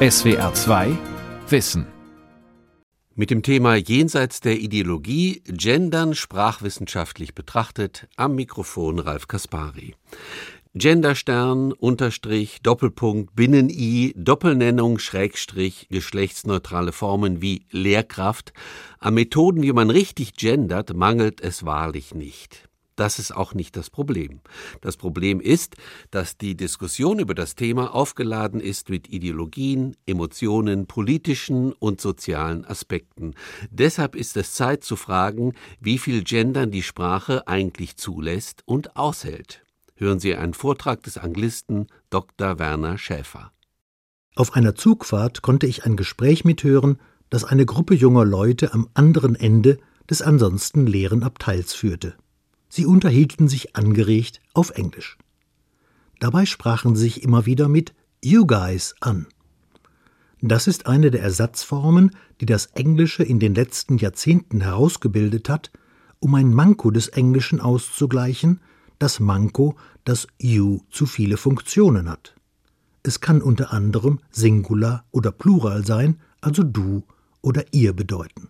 SWR 0.00 0.54
2 0.54 0.96
Wissen. 1.48 1.84
Mit 3.16 3.32
dem 3.32 3.42
Thema 3.42 3.74
Jenseits 3.74 4.40
der 4.40 4.60
Ideologie, 4.60 5.42
Gendern 5.44 6.14
sprachwissenschaftlich 6.14 7.34
betrachtet, 7.34 8.06
am 8.14 8.36
Mikrofon 8.36 9.00
Ralf 9.00 9.26
Kaspari. 9.26 9.96
Genderstern, 10.72 11.72
Unterstrich, 11.72 12.62
Doppelpunkt, 12.62 13.34
Binnen-I, 13.34 14.14
Doppelnennung, 14.16 15.00
Schrägstrich, 15.00 15.88
geschlechtsneutrale 15.90 16.92
Formen 16.92 17.42
wie 17.42 17.66
Lehrkraft. 17.72 18.52
An 19.00 19.14
Methoden, 19.14 19.62
wie 19.62 19.72
man 19.72 19.90
richtig 19.90 20.34
gendert, 20.34 20.94
mangelt 20.94 21.40
es 21.40 21.64
wahrlich 21.64 22.14
nicht. 22.14 22.67
Das 22.98 23.20
ist 23.20 23.30
auch 23.30 23.54
nicht 23.54 23.76
das 23.76 23.90
Problem. 23.90 24.40
Das 24.80 24.96
Problem 24.96 25.40
ist, 25.40 25.76
dass 26.10 26.36
die 26.36 26.56
Diskussion 26.56 27.20
über 27.20 27.32
das 27.32 27.54
Thema 27.54 27.94
aufgeladen 27.94 28.60
ist 28.60 28.88
mit 28.88 29.08
Ideologien, 29.08 29.96
Emotionen, 30.04 30.88
politischen 30.88 31.72
und 31.74 32.00
sozialen 32.00 32.64
Aspekten. 32.64 33.34
Deshalb 33.70 34.16
ist 34.16 34.36
es 34.36 34.54
Zeit 34.54 34.82
zu 34.82 34.96
fragen, 34.96 35.52
wie 35.78 35.98
viel 35.98 36.24
Gendern 36.24 36.72
die 36.72 36.82
Sprache 36.82 37.46
eigentlich 37.46 37.96
zulässt 37.96 38.62
und 38.66 38.96
aushält. 38.96 39.62
Hören 39.94 40.18
Sie 40.18 40.34
einen 40.34 40.54
Vortrag 40.54 41.04
des 41.04 41.18
Anglisten 41.18 41.86
Dr. 42.10 42.58
Werner 42.58 42.98
Schäfer. 42.98 43.52
Auf 44.34 44.56
einer 44.56 44.74
Zugfahrt 44.74 45.40
konnte 45.40 45.68
ich 45.68 45.84
ein 45.84 45.96
Gespräch 45.96 46.44
mithören, 46.44 46.98
das 47.30 47.44
eine 47.44 47.64
Gruppe 47.64 47.94
junger 47.94 48.24
Leute 48.24 48.74
am 48.74 48.88
anderen 48.94 49.36
Ende 49.36 49.78
des 50.10 50.20
ansonsten 50.20 50.88
leeren 50.88 51.22
Abteils 51.22 51.74
führte. 51.74 52.16
Sie 52.68 52.86
unterhielten 52.86 53.48
sich 53.48 53.76
angeregt 53.76 54.40
auf 54.54 54.70
Englisch. 54.70 55.16
Dabei 56.20 56.46
sprachen 56.46 56.96
sie 56.96 57.02
sich 57.02 57.22
immer 57.22 57.46
wieder 57.46 57.68
mit 57.68 57.94
You 58.22 58.46
guys 58.46 58.94
an. 59.00 59.26
Das 60.40 60.66
ist 60.66 60.86
eine 60.86 61.10
der 61.10 61.22
Ersatzformen, 61.22 62.12
die 62.40 62.46
das 62.46 62.66
Englische 62.66 63.24
in 63.24 63.40
den 63.40 63.54
letzten 63.54 63.98
Jahrzehnten 63.98 64.60
herausgebildet 64.60 65.48
hat, 65.48 65.72
um 66.20 66.34
ein 66.34 66.52
Manko 66.52 66.90
des 66.90 67.08
Englischen 67.08 67.60
auszugleichen, 67.60 68.60
das 68.98 69.20
Manko, 69.20 69.76
dass 70.04 70.26
you 70.40 70.80
zu 70.90 71.06
viele 71.06 71.36
Funktionen 71.36 72.08
hat. 72.08 72.34
Es 73.02 73.20
kann 73.20 73.42
unter 73.42 73.72
anderem 73.72 74.20
Singular 74.30 75.04
oder 75.10 75.32
Plural 75.32 75.86
sein, 75.86 76.20
also 76.40 76.62
du 76.62 77.04
oder 77.40 77.64
ihr 77.72 77.92
bedeuten. 77.92 78.48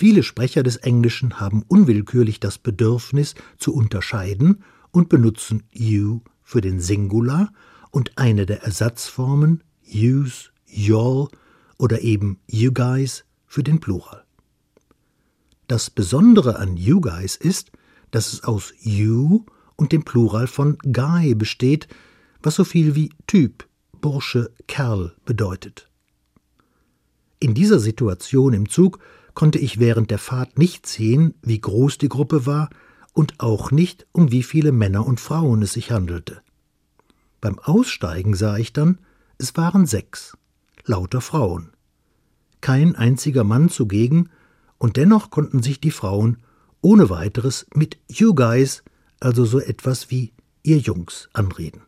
Viele 0.00 0.22
Sprecher 0.22 0.62
des 0.62 0.76
Englischen 0.76 1.40
haben 1.40 1.64
unwillkürlich 1.66 2.38
das 2.38 2.56
Bedürfnis 2.56 3.34
zu 3.56 3.74
unterscheiden 3.74 4.62
und 4.92 5.08
benutzen 5.08 5.64
you 5.72 6.20
für 6.44 6.60
den 6.60 6.78
Singular 6.78 7.52
und 7.90 8.16
eine 8.16 8.46
der 8.46 8.62
Ersatzformen 8.62 9.64
use, 9.92 10.50
y'all 10.72 11.28
oder 11.78 12.02
eben 12.02 12.38
you 12.46 12.72
guys 12.72 13.24
für 13.44 13.64
den 13.64 13.80
Plural. 13.80 14.22
Das 15.66 15.90
Besondere 15.90 16.60
an 16.60 16.76
you 16.76 17.00
guys 17.00 17.34
ist, 17.34 17.72
dass 18.12 18.32
es 18.32 18.44
aus 18.44 18.72
you 18.78 19.46
und 19.74 19.90
dem 19.90 20.04
Plural 20.04 20.46
von 20.46 20.78
guy 20.92 21.34
besteht, 21.34 21.88
was 22.40 22.54
so 22.54 22.62
viel 22.62 22.94
wie 22.94 23.10
Typ, 23.26 23.66
Bursche, 24.00 24.52
Kerl 24.68 25.16
bedeutet. 25.24 25.90
In 27.40 27.54
dieser 27.54 27.80
Situation 27.80 28.52
im 28.52 28.68
Zug 28.68 29.00
konnte 29.38 29.60
ich 29.60 29.78
während 29.78 30.10
der 30.10 30.18
Fahrt 30.18 30.58
nicht 30.58 30.84
sehen, 30.84 31.32
wie 31.42 31.60
groß 31.60 31.96
die 31.98 32.08
Gruppe 32.08 32.44
war 32.44 32.70
und 33.12 33.38
auch 33.38 33.70
nicht, 33.70 34.04
um 34.10 34.32
wie 34.32 34.42
viele 34.42 34.72
Männer 34.72 35.06
und 35.06 35.20
Frauen 35.20 35.62
es 35.62 35.74
sich 35.74 35.92
handelte. 35.92 36.42
Beim 37.40 37.60
Aussteigen 37.60 38.34
sah 38.34 38.56
ich 38.56 38.72
dann, 38.72 38.98
es 39.38 39.56
waren 39.56 39.86
sechs, 39.86 40.36
lauter 40.86 41.20
Frauen. 41.20 41.70
Kein 42.60 42.96
einziger 42.96 43.44
Mann 43.44 43.68
zugegen, 43.68 44.28
und 44.76 44.96
dennoch 44.96 45.30
konnten 45.30 45.62
sich 45.62 45.80
die 45.80 45.92
Frauen 45.92 46.38
ohne 46.80 47.08
weiteres 47.08 47.64
mit 47.72 47.96
You 48.08 48.34
Guys, 48.34 48.82
also 49.20 49.44
so 49.44 49.60
etwas 49.60 50.10
wie 50.10 50.32
ihr 50.64 50.78
Jungs, 50.78 51.28
anreden. 51.32 51.82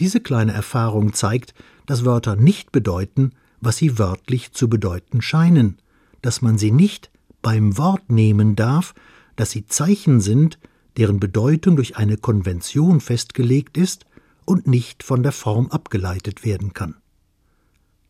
Diese 0.00 0.18
kleine 0.18 0.52
Erfahrung 0.52 1.12
zeigt, 1.12 1.54
dass 1.86 2.04
Wörter 2.04 2.34
nicht 2.34 2.72
bedeuten, 2.72 3.34
was 3.60 3.76
sie 3.76 3.98
wörtlich 3.98 4.52
zu 4.52 4.68
bedeuten 4.68 5.22
scheinen, 5.22 5.78
dass 6.22 6.42
man 6.42 6.58
sie 6.58 6.72
nicht 6.72 7.10
beim 7.42 7.78
Wort 7.78 8.10
nehmen 8.10 8.56
darf, 8.56 8.94
dass 9.36 9.50
sie 9.50 9.66
Zeichen 9.66 10.20
sind, 10.20 10.58
deren 10.96 11.20
Bedeutung 11.20 11.76
durch 11.76 11.96
eine 11.96 12.16
Konvention 12.16 13.00
festgelegt 13.00 13.76
ist 13.76 14.06
und 14.44 14.66
nicht 14.66 15.02
von 15.02 15.22
der 15.22 15.32
Form 15.32 15.68
abgeleitet 15.68 16.44
werden 16.44 16.74
kann. 16.74 16.96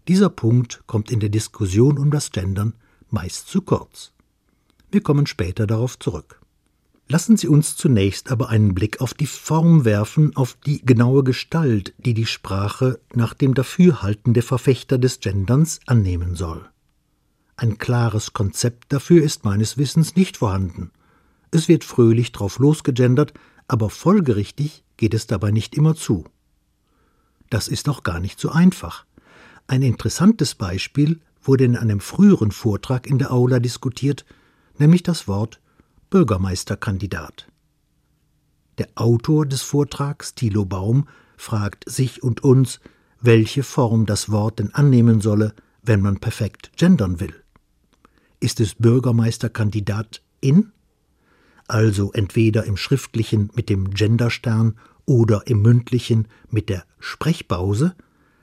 Dieser 0.08 0.30
Punkt 0.30 0.82
kommt 0.86 1.10
in 1.10 1.20
der 1.20 1.28
Diskussion 1.28 1.98
um 1.98 2.10
das 2.10 2.32
Gendern 2.32 2.74
meist 3.10 3.48
zu 3.48 3.62
kurz. 3.62 4.12
Wir 4.90 5.02
kommen 5.02 5.26
später 5.26 5.66
darauf 5.66 5.98
zurück. 5.98 6.39
Lassen 7.10 7.36
Sie 7.36 7.48
uns 7.48 7.74
zunächst 7.74 8.30
aber 8.30 8.50
einen 8.50 8.72
Blick 8.72 9.00
auf 9.00 9.14
die 9.14 9.26
Form 9.26 9.84
werfen, 9.84 10.36
auf 10.36 10.56
die 10.64 10.80
genaue 10.86 11.24
Gestalt, 11.24 11.92
die 11.98 12.14
die 12.14 12.24
Sprache 12.24 13.00
nach 13.12 13.34
dem 13.34 13.54
Dafürhalten 13.54 14.32
der 14.32 14.44
Verfechter 14.44 14.96
des 14.96 15.18
Genderns 15.18 15.80
annehmen 15.86 16.36
soll. 16.36 16.64
Ein 17.56 17.78
klares 17.78 18.32
Konzept 18.32 18.92
dafür 18.92 19.24
ist 19.24 19.44
meines 19.44 19.76
Wissens 19.76 20.14
nicht 20.14 20.36
vorhanden. 20.36 20.92
Es 21.50 21.66
wird 21.66 21.82
fröhlich 21.82 22.30
drauf 22.30 22.60
losgegendert, 22.60 23.34
aber 23.66 23.90
folgerichtig 23.90 24.84
geht 24.96 25.12
es 25.12 25.26
dabei 25.26 25.50
nicht 25.50 25.74
immer 25.74 25.96
zu. 25.96 26.26
Das 27.48 27.66
ist 27.66 27.88
auch 27.88 28.04
gar 28.04 28.20
nicht 28.20 28.38
so 28.38 28.50
einfach. 28.50 29.04
Ein 29.66 29.82
interessantes 29.82 30.54
Beispiel 30.54 31.18
wurde 31.42 31.64
in 31.64 31.76
einem 31.76 31.98
früheren 31.98 32.52
Vortrag 32.52 33.08
in 33.08 33.18
der 33.18 33.32
Aula 33.32 33.58
diskutiert, 33.58 34.24
nämlich 34.78 35.02
das 35.02 35.26
Wort 35.26 35.60
Bürgermeisterkandidat. 36.10 37.46
Der 38.78 38.88
Autor 38.96 39.46
des 39.46 39.62
Vortrags, 39.62 40.34
Thilo 40.34 40.64
Baum, 40.64 41.06
fragt 41.36 41.88
sich 41.88 42.22
und 42.22 42.42
uns, 42.42 42.80
welche 43.20 43.62
Form 43.62 44.06
das 44.06 44.28
Wort 44.28 44.58
denn 44.58 44.74
annehmen 44.74 45.20
solle, 45.20 45.54
wenn 45.82 46.00
man 46.00 46.18
perfekt 46.18 46.72
gendern 46.76 47.20
will. 47.20 47.34
Ist 48.40 48.58
es 48.58 48.74
Bürgermeisterkandidat 48.74 50.22
in? 50.40 50.72
Also 51.68 52.10
entweder 52.12 52.64
im 52.64 52.76
Schriftlichen 52.76 53.50
mit 53.54 53.68
dem 53.68 53.90
Genderstern 53.90 54.78
oder 55.06 55.46
im 55.46 55.62
Mündlichen 55.62 56.26
mit 56.48 56.68
der 56.68 56.84
Sprechpause, 56.98 57.94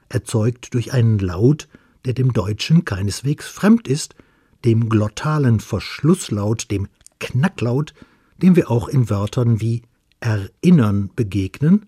erzeugt 0.08 0.74
durch 0.74 0.94
einen 0.94 1.20
Laut, 1.20 1.68
der 2.06 2.14
dem 2.14 2.32
Deutschen 2.32 2.86
keineswegs 2.86 3.48
fremd 3.48 3.90
ist, 3.90 4.16
dem 4.64 4.88
glottalen 4.88 5.60
Verschlusslaut, 5.60 6.72
dem 6.72 6.88
Knacklaut, 7.20 7.94
dem 8.38 8.56
wir 8.56 8.70
auch 8.70 8.88
in 8.88 9.10
Wörtern 9.10 9.60
wie 9.62 9.84
erinnern 10.20 11.10
begegnen 11.16 11.86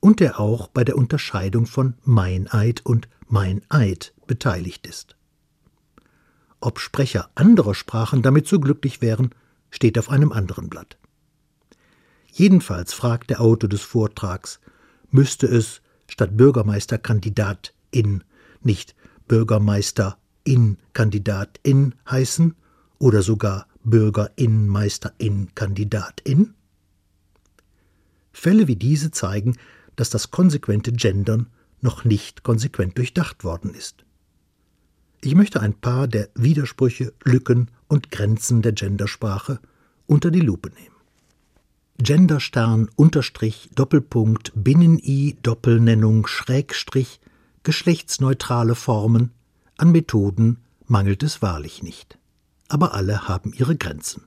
und 0.00 0.20
der 0.20 0.40
auch 0.40 0.68
bei 0.68 0.84
der 0.84 0.96
Unterscheidung 0.96 1.66
von 1.66 1.94
Meineid 2.04 2.84
und 2.84 3.08
Meineid 3.28 4.14
beteiligt 4.26 4.86
ist. 4.86 5.16
Ob 6.60 6.80
Sprecher 6.80 7.30
anderer 7.34 7.74
Sprachen 7.74 8.22
damit 8.22 8.48
so 8.48 8.58
glücklich 8.58 9.00
wären, 9.00 9.30
steht 9.70 9.98
auf 9.98 10.10
einem 10.10 10.32
anderen 10.32 10.68
Blatt. 10.68 10.98
Jedenfalls 12.32 12.92
fragt 12.92 13.30
der 13.30 13.40
Autor 13.40 13.68
des 13.68 13.82
Vortrags, 13.82 14.60
müsste 15.10 15.46
es 15.46 15.82
statt 16.08 16.36
Bürgermeisterkandidat 16.36 17.74
in 17.90 18.24
nicht 18.62 18.94
Bürgermeisterin 19.28 20.78
Kandidatin 20.92 21.94
heißen 22.10 22.54
oder 22.98 23.22
sogar 23.22 23.67
Bürgerin, 23.84 24.68
Meisterin, 24.68 25.48
Kandidatin? 25.54 26.54
Fälle 28.32 28.68
wie 28.68 28.76
diese 28.76 29.10
zeigen, 29.10 29.56
dass 29.96 30.10
das 30.10 30.30
konsequente 30.30 30.92
Gendern 30.92 31.48
noch 31.80 32.04
nicht 32.04 32.42
konsequent 32.42 32.98
durchdacht 32.98 33.44
worden 33.44 33.74
ist. 33.74 34.04
Ich 35.20 35.34
möchte 35.34 35.60
ein 35.60 35.74
paar 35.74 36.06
der 36.06 36.28
Widersprüche, 36.34 37.12
Lücken 37.24 37.70
und 37.88 38.10
Grenzen 38.10 38.62
der 38.62 38.72
Gendersprache 38.72 39.58
unter 40.06 40.30
die 40.30 40.40
Lupe 40.40 40.70
nehmen. 40.70 40.94
Genderstern, 42.00 42.88
Unterstrich, 42.94 43.70
Doppelpunkt, 43.74 44.52
Binnen-I, 44.54 45.36
Doppelnennung, 45.42 46.28
Schrägstrich, 46.28 47.20
geschlechtsneutrale 47.64 48.76
Formen, 48.76 49.32
an 49.76 49.90
Methoden 49.90 50.58
mangelt 50.86 51.24
es 51.24 51.42
wahrlich 51.42 51.82
nicht 51.82 52.18
aber 52.68 52.94
alle 52.94 53.28
haben 53.28 53.52
ihre 53.52 53.76
Grenzen. 53.76 54.24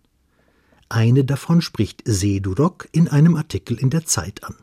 Eine 0.90 1.24
davon 1.24 1.62
spricht 1.62 2.02
Sedurok 2.06 2.90
in 2.92 3.08
einem 3.08 3.36
Artikel 3.36 3.78
in 3.78 3.90
der 3.90 4.06
Zeit 4.06 4.44
an. 4.44 4.56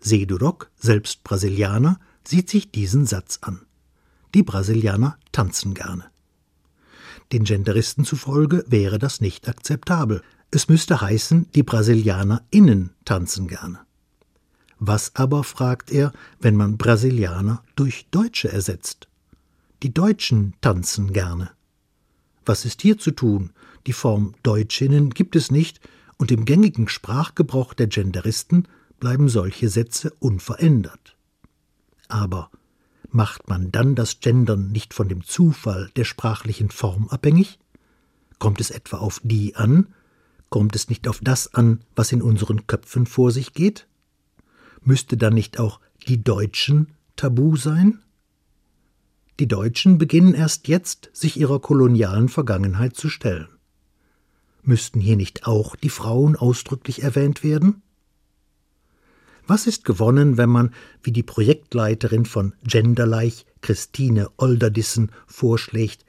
Sedurok, 0.00 0.70
selbst 0.76 1.22
Brasilianer, 1.22 2.00
sieht 2.26 2.50
sich 2.50 2.70
diesen 2.70 3.06
Satz 3.06 3.38
an. 3.42 3.60
Die 4.34 4.42
Brasilianer 4.42 5.18
tanzen 5.32 5.74
gerne. 5.74 6.04
Den 7.32 7.44
Genderisten 7.44 8.04
zufolge 8.04 8.64
wäre 8.66 8.98
das 8.98 9.20
nicht 9.20 9.48
akzeptabel. 9.48 10.22
Es 10.50 10.68
müsste 10.68 11.00
heißen, 11.00 11.50
die 11.54 11.62
Brasilianer 11.62 12.42
innen 12.50 12.90
tanzen 13.04 13.46
gerne. 13.46 13.78
Was 14.78 15.14
aber, 15.14 15.44
fragt 15.44 15.92
er, 15.92 16.12
wenn 16.40 16.56
man 16.56 16.78
Brasilianer 16.78 17.62
durch 17.76 18.06
Deutsche 18.10 18.50
ersetzt? 18.50 19.08
Die 19.82 19.94
Deutschen 19.94 20.54
tanzen 20.60 21.12
gerne. 21.12 21.50
Was 22.50 22.64
ist 22.64 22.82
hier 22.82 22.98
zu 22.98 23.12
tun? 23.12 23.52
Die 23.86 23.92
Form 23.92 24.34
Deutschinnen 24.42 25.10
gibt 25.10 25.36
es 25.36 25.52
nicht, 25.52 25.78
und 26.18 26.32
im 26.32 26.44
gängigen 26.44 26.88
Sprachgebrauch 26.88 27.74
der 27.74 27.86
Genderisten 27.86 28.66
bleiben 28.98 29.28
solche 29.28 29.68
Sätze 29.68 30.12
unverändert. 30.18 31.16
Aber 32.08 32.50
macht 33.08 33.48
man 33.48 33.70
dann 33.70 33.94
das 33.94 34.18
Gendern 34.18 34.72
nicht 34.72 34.94
von 34.94 35.08
dem 35.08 35.22
Zufall 35.22 35.92
der 35.94 36.02
sprachlichen 36.02 36.70
Form 36.70 37.06
abhängig? 37.08 37.60
Kommt 38.40 38.60
es 38.60 38.72
etwa 38.72 38.96
auf 38.96 39.20
die 39.22 39.54
an? 39.54 39.94
Kommt 40.48 40.74
es 40.74 40.88
nicht 40.88 41.06
auf 41.06 41.20
das 41.22 41.54
an, 41.54 41.84
was 41.94 42.10
in 42.10 42.20
unseren 42.20 42.66
Köpfen 42.66 43.06
vor 43.06 43.30
sich 43.30 43.52
geht? 43.52 43.86
Müsste 44.82 45.16
dann 45.16 45.34
nicht 45.34 45.60
auch 45.60 45.78
die 46.08 46.20
Deutschen 46.24 46.88
tabu 47.14 47.54
sein? 47.54 48.00
Die 49.40 49.48
Deutschen 49.48 49.96
beginnen 49.96 50.34
erst 50.34 50.68
jetzt, 50.68 51.08
sich 51.14 51.40
ihrer 51.40 51.60
kolonialen 51.60 52.28
Vergangenheit 52.28 52.94
zu 52.94 53.08
stellen. 53.08 53.48
Müssten 54.62 55.00
hier 55.00 55.16
nicht 55.16 55.46
auch 55.46 55.76
die 55.76 55.88
Frauen 55.88 56.36
ausdrücklich 56.36 57.02
erwähnt 57.02 57.42
werden? 57.42 57.80
Was 59.46 59.66
ist 59.66 59.86
gewonnen, 59.86 60.36
wenn 60.36 60.50
man, 60.50 60.74
wie 61.02 61.10
die 61.10 61.22
Projektleiterin 61.22 62.26
von 62.26 62.52
Genderleich, 62.64 63.46
Christine 63.62 64.28
Olderdissen, 64.36 65.10
vorschlägt, 65.26 66.04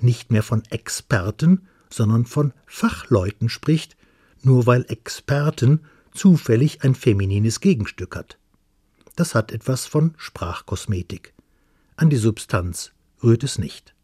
nicht 0.00 0.30
mehr 0.30 0.44
von 0.44 0.62
Experten, 0.70 1.66
sondern 1.90 2.24
von 2.24 2.52
Fachleuten 2.66 3.48
spricht, 3.48 3.96
nur 4.42 4.66
weil 4.66 4.86
Experten 4.88 5.80
zufällig 6.14 6.84
ein 6.84 6.94
feminines 6.94 7.58
Gegenstück 7.58 8.14
hat. 8.14 8.38
Das 9.16 9.34
hat 9.34 9.50
etwas 9.50 9.86
von 9.86 10.14
Sprachkosmetik. 10.18 11.35
An 11.96 12.10
die 12.10 12.16
Substanz 12.16 12.92
rührt 13.22 13.42
es 13.42 13.58
nicht. 13.58 13.94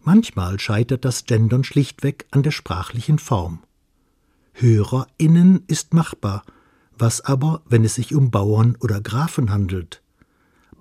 Manchmal 0.00 0.60
scheitert 0.60 1.06
das 1.06 1.24
Gendern 1.24 1.64
schlichtweg 1.64 2.26
an 2.30 2.42
der 2.42 2.50
sprachlichen 2.50 3.18
Form. 3.18 3.62
HörerInnen 4.52 5.64
ist 5.66 5.94
machbar, 5.94 6.44
was 6.96 7.22
aber, 7.22 7.62
wenn 7.64 7.84
es 7.84 7.94
sich 7.94 8.14
um 8.14 8.30
Bauern 8.30 8.76
oder 8.80 9.00
Grafen 9.00 9.50
handelt? 9.50 10.02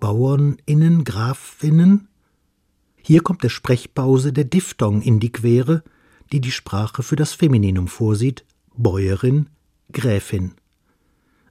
Bauerninnen, 0.01 1.05
Grafinnen? 1.05 2.09
Hier 2.97 3.21
kommt 3.21 3.41
der 3.41 3.49
Sprechpause 3.49 4.33
der 4.33 4.43
Diphthong 4.43 5.01
in 5.01 5.21
die 5.21 5.31
Quere, 5.31 5.83
die 6.33 6.41
die 6.41 6.51
Sprache 6.51 7.01
für 7.01 7.15
das 7.15 7.31
Femininum 7.33 7.87
vorsieht, 7.87 8.43
Bäuerin, 8.75 9.47
Gräfin. 9.93 10.53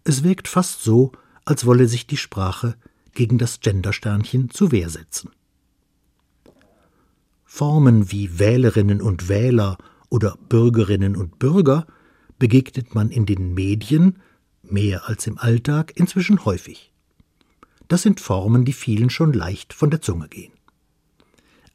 Es 0.05 0.23
wirkt 0.23 0.47
fast 0.47 0.83
so, 0.83 1.13
als 1.47 1.65
wolle 1.65 1.89
sich 1.89 2.07
die 2.07 2.19
Sprache 2.19 2.77
gegen 3.15 3.39
das 3.39 3.61
Gendersternchen 3.61 4.51
zu 4.51 4.73
Wehr 4.73 4.89
setzen. 4.89 5.31
Formen 7.45 8.11
wie 8.11 8.39
Wählerinnen 8.39 9.03
und 9.03 9.29
Wähler 9.29 9.77
oder 10.09 10.39
Bürgerinnen 10.49 11.17
und 11.17 11.39
Bürger 11.39 11.87
begegnet 12.39 12.95
man 12.95 13.11
in 13.11 13.27
den 13.27 13.55
Medien, 13.55 14.19
mehr 14.63 15.09
als 15.09 15.27
im 15.27 15.39
Alltag, 15.39 15.93
inzwischen 15.95 16.45
häufig. 16.45 16.93
Das 17.89 18.03
sind 18.03 18.21
Formen, 18.21 18.65
die 18.65 18.73
vielen 18.73 19.11
schon 19.11 19.33
leicht 19.33 19.75
von 19.75 19.91
der 19.91 20.01
Zunge 20.01 20.29
gehen. 20.29 20.53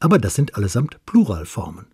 Aber 0.00 0.18
das 0.18 0.34
sind 0.34 0.56
allesamt 0.56 0.98
Pluralformen. 1.06 1.86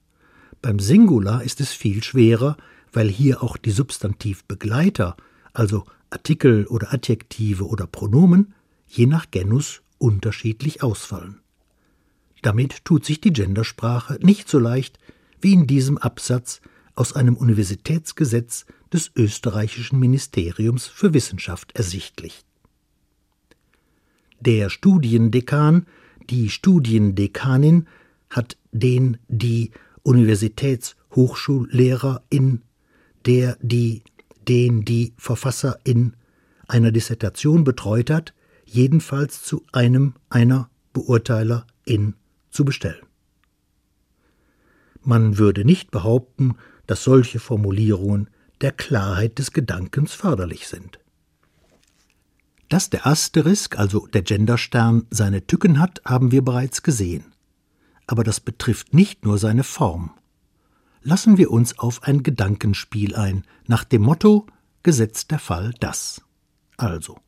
Beim 0.63 0.79
Singular 0.79 1.43
ist 1.43 1.61
es 1.61 1.73
viel 1.73 2.03
schwerer, 2.03 2.57
weil 2.93 3.09
hier 3.09 3.43
auch 3.43 3.57
die 3.57 3.71
Substantivbegleiter, 3.71 5.17
also 5.53 5.85
Artikel 6.11 6.67
oder 6.67 6.93
Adjektive 6.93 7.67
oder 7.67 7.87
Pronomen, 7.87 8.55
je 8.97 9.07
nach 9.07 9.31
Genus 9.31 9.83
unterschiedlich 9.99 10.83
ausfallen. 10.83 11.41
Damit 12.43 12.85
tut 12.85 13.05
sich 13.05 13.21
die 13.21 13.33
Gendersprache 13.33 14.19
nicht 14.21 14.49
so 14.49 14.59
leicht 14.59 14.99
wie 15.41 15.55
in 15.55 15.67
diesem 15.67 15.99
Absatz 15.99 16.61
aus 16.95 17.15
einem 17.15 17.37
Universitätsgesetz 17.37 18.67
des 18.93 19.11
österreichischen 19.17 19.99
Ministeriums 19.99 20.87
für 20.87 21.13
Wissenschaft 21.13 21.73
ersichtlich. 21.75 22.45
Der 24.41 24.71
Studiendekan, 24.71 25.87
die 26.31 26.49
Studiendekanin 26.51 27.89
hat 28.31 28.57
den, 28.73 29.19
die 29.29 29.73
Universitätshochschullehrerin, 30.03 32.63
der, 33.27 33.59
die, 33.61 34.03
den, 34.47 34.85
die 34.85 35.15
Verfasserin 35.17 36.15
einer 36.69 36.93
Dissertation 36.93 37.65
betreut 37.65 38.11
hat, 38.11 38.35
jedenfalls 38.75 39.43
zu 39.43 39.65
einem 39.73 40.15
einer 40.29 40.69
Beurteilerin 40.93 42.15
zu 42.51 42.65
bestellen. 42.65 43.07
Man 45.03 45.39
würde 45.39 45.65
nicht 45.65 45.91
behaupten, 45.91 46.57
dass 46.87 47.05
solche 47.05 47.39
Formulierungen 47.39 48.29
der 48.61 48.73
Klarheit 48.73 49.39
des 49.39 49.53
Gedankens 49.53 50.13
förderlich 50.13 50.67
sind. 50.67 50.99
Dass 52.69 52.91
der 52.91 53.07
Asterisk, 53.07 53.79
also 53.79 54.07
der 54.07 54.23
Genderstern, 54.23 55.07
seine 55.11 55.47
Tücken 55.47 55.79
hat, 55.79 56.01
haben 56.05 56.33
wir 56.33 56.43
bereits 56.43 56.83
gesehen. 56.83 57.33
Aber 58.07 58.25
das 58.25 58.41
betrifft 58.41 58.95
nicht 58.95 59.25
nur 59.25 59.39
seine 59.39 59.65
Form. 59.65 60.11
Lassen 61.03 61.37
wir 61.37 61.51
uns 61.51 61.79
auf 61.79 62.03
ein 62.03 62.23
Gedankenspiel 62.23 63.15
ein, 63.15 63.45
nach 63.67 63.85
dem 63.85 64.03
Motto 64.03 64.47
Gesetz 64.83 65.27
der 65.27 65.39
Fall 65.39 65.75
das. 65.81 66.23
Also, 66.77 67.19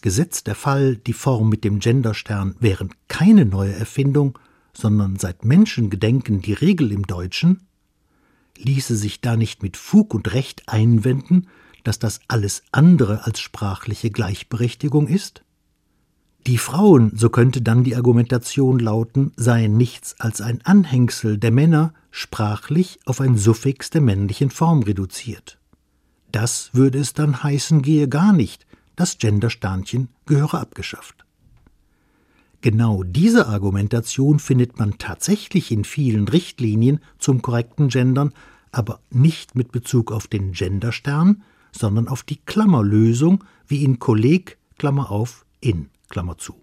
Gesetz 0.00 0.44
der 0.44 0.54
Fall, 0.54 0.96
die 0.96 1.12
Form 1.12 1.48
mit 1.48 1.64
dem 1.64 1.78
Genderstern 1.78 2.54
wären 2.60 2.90
keine 3.08 3.44
neue 3.44 3.72
Erfindung, 3.72 4.38
sondern 4.72 5.16
seit 5.16 5.44
Menschengedenken 5.44 6.40
die 6.40 6.52
Regel 6.52 6.92
im 6.92 7.06
Deutschen, 7.06 7.66
ließe 8.56 8.96
sich 8.96 9.20
da 9.20 9.36
nicht 9.36 9.62
mit 9.62 9.76
Fug 9.76 10.14
und 10.14 10.32
Recht 10.32 10.62
einwenden, 10.66 11.48
dass 11.84 11.98
das 11.98 12.20
alles 12.28 12.62
andere 12.72 13.24
als 13.24 13.40
sprachliche 13.40 14.10
Gleichberechtigung 14.10 15.08
ist? 15.08 15.42
Die 16.46 16.58
Frauen, 16.58 17.12
so 17.14 17.28
könnte 17.28 17.60
dann 17.60 17.84
die 17.84 17.96
Argumentation 17.96 18.78
lauten, 18.78 19.32
seien 19.36 19.76
nichts 19.76 20.18
als 20.20 20.40
ein 20.40 20.64
Anhängsel 20.64 21.36
der 21.36 21.50
Männer, 21.50 21.92
sprachlich 22.10 22.98
auf 23.04 23.20
ein 23.20 23.36
Suffix 23.36 23.90
der 23.90 24.00
männlichen 24.00 24.50
Form 24.50 24.82
reduziert. 24.82 25.58
Das 26.32 26.70
würde 26.72 26.98
es 26.98 27.12
dann 27.12 27.42
heißen, 27.42 27.82
gehe 27.82 28.08
gar 28.08 28.32
nicht, 28.32 28.66
das 29.00 29.16
Gendersternchen 29.16 30.08
gehöre 30.26 30.60
abgeschafft. 30.60 31.24
Genau 32.60 33.02
diese 33.02 33.46
Argumentation 33.46 34.38
findet 34.38 34.78
man 34.78 34.98
tatsächlich 34.98 35.72
in 35.72 35.84
vielen 35.84 36.28
Richtlinien 36.28 37.00
zum 37.18 37.40
korrekten 37.40 37.88
Gendern, 37.88 38.34
aber 38.72 39.00
nicht 39.10 39.54
mit 39.54 39.72
Bezug 39.72 40.12
auf 40.12 40.26
den 40.26 40.52
Genderstern, 40.52 41.42
sondern 41.72 42.08
auf 42.08 42.22
die 42.22 42.36
Klammerlösung, 42.36 43.42
wie 43.66 43.84
in 43.84 43.98
Kolleg, 43.98 44.58
Klammer 44.76 45.10
auf, 45.10 45.46
in, 45.60 45.88
Klammer 46.10 46.36
zu. 46.36 46.60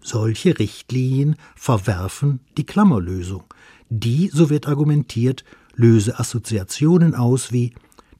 Solche 0.00 0.56
Richtlinien 0.56 1.34
verwerfen 1.56 2.38
die 2.56 2.64
Klammerlösung. 2.64 3.42
Die, 3.88 4.30
so 4.32 4.50
wird 4.50 4.68
argumentiert, 4.68 5.44
löse 5.74 6.20
Assoziationen 6.20 7.16
aus 7.16 7.50
wie 7.50 7.74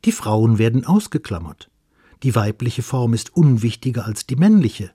die 0.05 0.13
Frauen 0.13 0.59
werden 0.59 0.85
ausgeklammert, 0.85 1.71
die 2.23 2.35
weibliche 2.35 2.83
Form 2.83 3.15
ist 3.15 3.35
unwichtiger 3.35 4.05
als 4.05 4.27
die 4.27 4.37
männliche, 4.37 4.93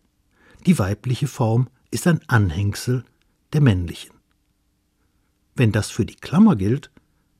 die 0.66 0.80
weibliche 0.80 1.28
Form 1.28 1.68
ist 1.92 2.08
ein 2.08 2.22
Anhängsel 2.28 3.04
der 3.54 3.62
männlichen. 3.62 4.16
Wenn 5.56 5.72
das 5.72 5.90
für 5.90 6.06
die 6.06 6.16
Klammer 6.16 6.56
gilt, 6.56 6.92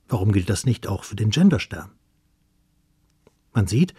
warum 0.08 0.32
gilt 0.32 0.50
das 0.50 0.66
nicht 0.66 0.88
auch 0.88 1.04
für 1.04 1.16
den 1.16 1.30
Genderstern? 1.30 1.92
Man 3.54 3.68
sieht, 3.68 3.94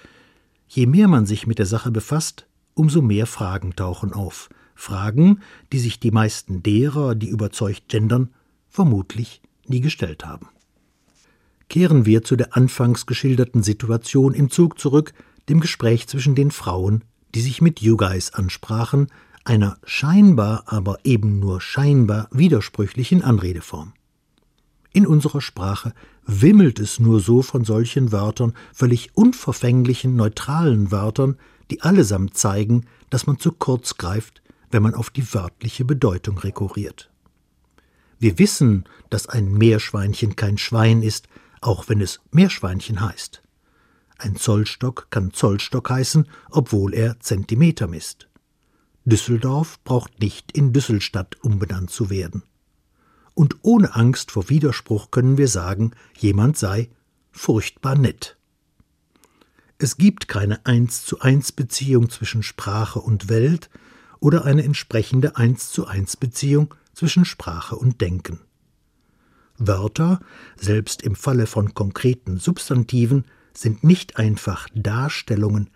je 0.69 0.87
mehr 0.87 1.09
man 1.09 1.27
sich 1.27 1.47
mit 1.47 1.59
der 1.59 1.67
Sache 1.67 1.91
befasst, 1.91 2.47
umso 2.75 3.03
mehr 3.03 3.27
Fragen 3.27 3.75
tauchen 3.75 4.13
auf. 4.13 4.49
Fragen, 4.75 5.41
die 5.73 5.81
sich 5.81 5.99
die 5.99 6.13
meisten 6.13 6.63
derer, 6.63 7.15
die 7.15 7.29
überzeugt 7.29 7.89
gendern, 7.89 8.33
vermutlich 8.69 9.43
nie 9.67 9.81
gestellt 9.81 10.25
haben. 10.25 10.49
Kehren 11.69 12.07
wir 12.07 12.23
zu 12.23 12.37
der 12.37 12.57
anfangs 12.57 13.05
geschilderten 13.05 13.63
Situation 13.63 14.33
im 14.35 14.51
Zug 14.51 14.79
zurück, 14.79 15.13
dem 15.49 15.61
Gespräch 15.61 16.07
zwischen 16.09 16.35
den 16.35 16.51
Frauen, 16.51 17.05
die 17.35 17.41
sich 17.41 17.61
mit 17.61 17.81
You 17.81 17.97
Guys 17.97 18.33
ansprachen, 18.33 19.09
einer 19.45 19.79
scheinbar, 19.85 20.65
aber 20.67 20.99
eben 21.05 21.39
nur 21.39 21.61
scheinbar 21.61 22.29
widersprüchlichen 22.31 23.23
Anredeform. 23.23 23.93
In 24.93 25.07
unserer 25.07 25.41
Sprache 25.41 25.93
wimmelt 26.27 26.79
es 26.81 26.99
nur 26.99 27.21
so 27.21 27.43
von 27.43 27.65
solchen 27.65 28.13
Wörtern, 28.13 28.55
völlig 28.73 29.17
unverfänglichen, 29.17 30.17
neutralen 30.17 30.91
Wörtern, 30.91 31.37
die 31.71 31.83
allesamt 31.83 32.37
zeigen, 32.37 32.87
dass 33.11 33.27
man 33.27 33.39
zu 33.39 33.53
kurz 33.53 33.97
greift, 33.97 34.43
wenn 34.71 34.83
man 34.83 34.95
auf 34.95 35.11
die 35.11 35.35
wörtliche 35.35 35.85
Bedeutung 35.85 36.39
rekurriert. 36.39 37.11
Wir 38.19 38.39
wissen, 38.39 38.85
dass 39.11 39.29
ein 39.29 39.53
Meerschweinchen 39.53 40.37
kein 40.37 40.59
Schwein 40.59 41.03
ist, 41.03 41.29
auch 41.61 41.89
wenn 41.89 42.01
es 42.01 42.21
Meerschweinchen 42.33 43.01
heißt. 43.01 43.43
Ein 44.19 44.35
Zollstock 44.35 45.07
kann 45.11 45.33
Zollstock 45.33 45.91
heißen, 45.91 46.29
obwohl 46.51 46.93
er 46.93 47.21
Zentimeter 47.21 47.87
misst. 47.87 48.29
Düsseldorf 49.05 49.83
braucht 49.85 50.21
nicht 50.21 50.53
in 50.53 50.73
Düsselstadt 50.73 51.37
umbenannt 51.43 51.91
zu 51.91 52.11
werden. 52.11 52.43
Und 53.35 53.57
ohne 53.63 53.95
Angst 53.95 54.33
vor 54.33 54.49
Widerspruch 54.49 55.13
können 55.13 55.39
wir 55.39 55.47
sagen, 55.47 55.93
jemand 56.19 56.59
sei 56.59 56.91
furchtbar 57.31 57.97
nett. 57.97 58.37
Es 59.79 59.97
gibt 59.97 60.27
keine 60.27 60.67
eins 60.67 61.05
zu 61.05 61.21
eins 61.21 61.53
Beziehung 61.53 62.11
zwischen 62.11 62.43
Sprache 62.43 62.99
und 62.99 63.29
Welt 63.29 63.71
oder 64.19 64.45
eine 64.45 64.65
entsprechende 64.65 65.37
eins 65.37 65.71
zu 65.71 65.87
eins 65.87 66.17
Beziehung 66.17 66.75
zwischen 66.93 67.25
Sprache 67.25 67.77
und 67.77 68.01
Denken. 68.01 68.41
Wörter, 69.57 70.19
selbst 70.57 71.03
im 71.03 71.15
Falle 71.15 71.47
von 71.47 71.75
konkreten 71.75 72.39
Substantiven, 72.39 73.25
sind 73.61 73.85
nicht 73.85 74.17
einfach 74.17 74.69
Darstellungen, 74.75 75.71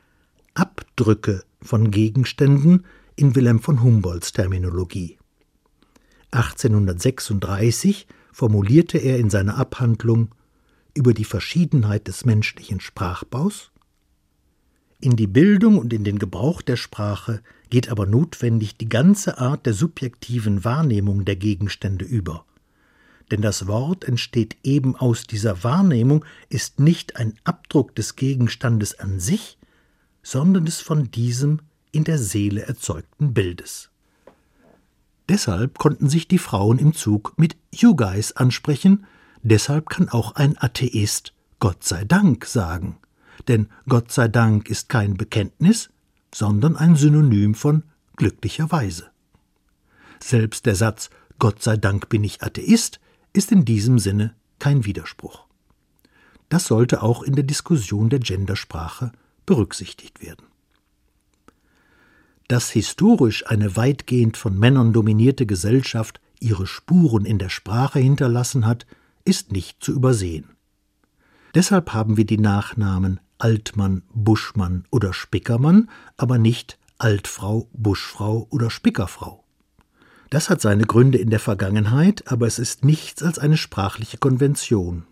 Abdrücke 0.54 1.42
von 1.60 1.90
Gegenständen 1.90 2.84
in 3.16 3.34
Wilhelm 3.34 3.60
von 3.60 3.82
Humboldts 3.82 4.32
Terminologie. 4.32 5.18
1836 6.30 8.06
formulierte 8.32 8.98
er 8.98 9.18
in 9.18 9.30
seiner 9.30 9.56
Abhandlung 9.56 10.34
über 10.94 11.14
die 11.14 11.24
Verschiedenheit 11.24 12.08
des 12.08 12.24
menschlichen 12.24 12.80
Sprachbaus 12.80 13.72
in 15.02 15.16
die 15.16 15.26
Bildung 15.26 15.78
und 15.78 15.92
in 15.92 16.04
den 16.04 16.20
Gebrauch 16.20 16.62
der 16.62 16.76
Sprache 16.76 17.42
geht 17.70 17.88
aber 17.88 18.06
notwendig 18.06 18.76
die 18.76 18.88
ganze 18.88 19.38
Art 19.38 19.66
der 19.66 19.74
subjektiven 19.74 20.64
Wahrnehmung 20.64 21.24
der 21.24 21.34
Gegenstände 21.34 22.04
über. 22.04 22.44
Denn 23.32 23.42
das 23.42 23.66
Wort 23.66 24.04
entsteht 24.04 24.56
eben 24.62 24.94
aus 24.94 25.26
dieser 25.26 25.64
Wahrnehmung, 25.64 26.24
ist 26.48 26.78
nicht 26.78 27.16
ein 27.16 27.34
Abdruck 27.42 27.96
des 27.96 28.14
Gegenstandes 28.14 28.96
an 29.00 29.18
sich, 29.18 29.58
sondern 30.22 30.66
des 30.66 30.80
von 30.80 31.10
diesem 31.10 31.58
in 31.90 32.04
der 32.04 32.18
Seele 32.18 32.62
erzeugten 32.62 33.34
Bildes. 33.34 33.90
Deshalb 35.28 35.78
konnten 35.78 36.08
sich 36.08 36.28
die 36.28 36.38
Frauen 36.38 36.78
im 36.78 36.94
Zug 36.94 37.34
mit 37.36 37.56
You 37.74 37.96
guys 37.96 38.30
ansprechen, 38.36 39.04
deshalb 39.42 39.88
kann 39.88 40.08
auch 40.08 40.36
ein 40.36 40.56
Atheist 40.56 41.32
Gott 41.58 41.82
sei 41.82 42.04
Dank 42.04 42.44
sagen 42.46 42.98
denn 43.48 43.68
Gott 43.88 44.12
sei 44.12 44.28
Dank 44.28 44.68
ist 44.68 44.88
kein 44.88 45.14
Bekenntnis, 45.14 45.90
sondern 46.34 46.76
ein 46.76 46.96
Synonym 46.96 47.54
von 47.54 47.84
glücklicherweise. 48.16 49.10
Selbst 50.20 50.66
der 50.66 50.76
Satz 50.76 51.10
Gott 51.38 51.62
sei 51.62 51.76
Dank 51.76 52.08
bin 52.08 52.24
ich 52.24 52.42
Atheist 52.42 53.00
ist 53.32 53.52
in 53.52 53.64
diesem 53.64 53.98
Sinne 53.98 54.34
kein 54.58 54.84
Widerspruch. 54.84 55.46
Das 56.48 56.66
sollte 56.66 57.02
auch 57.02 57.22
in 57.22 57.34
der 57.34 57.44
Diskussion 57.44 58.10
der 58.10 58.18
Gendersprache 58.18 59.12
berücksichtigt 59.46 60.22
werden. 60.22 60.46
Dass 62.48 62.70
historisch 62.70 63.46
eine 63.46 63.76
weitgehend 63.76 64.36
von 64.36 64.58
Männern 64.58 64.92
dominierte 64.92 65.46
Gesellschaft 65.46 66.20
ihre 66.40 66.66
Spuren 66.66 67.24
in 67.24 67.38
der 67.38 67.48
Sprache 67.48 67.98
hinterlassen 67.98 68.66
hat, 68.66 68.86
ist 69.24 69.52
nicht 69.52 69.82
zu 69.82 69.92
übersehen. 69.92 70.50
Deshalb 71.54 71.92
haben 71.92 72.16
wir 72.16 72.26
die 72.26 72.38
Nachnamen 72.38 73.20
Altmann, 73.38 74.02
Buschmann 74.12 74.84
oder 74.90 75.12
Spickermann, 75.12 75.90
aber 76.16 76.38
nicht 76.38 76.78
Altfrau, 76.98 77.68
Buschfrau 77.72 78.46
oder 78.50 78.70
Spickerfrau. 78.70 79.41
Das 80.32 80.48
hat 80.48 80.62
seine 80.62 80.84
Gründe 80.84 81.18
in 81.18 81.28
der 81.28 81.40
Vergangenheit, 81.40 82.24
aber 82.26 82.46
es 82.46 82.58
ist 82.58 82.86
nichts 82.86 83.22
als 83.22 83.38
eine 83.38 83.58
sprachliche 83.58 84.16
Konvention. 84.16 85.04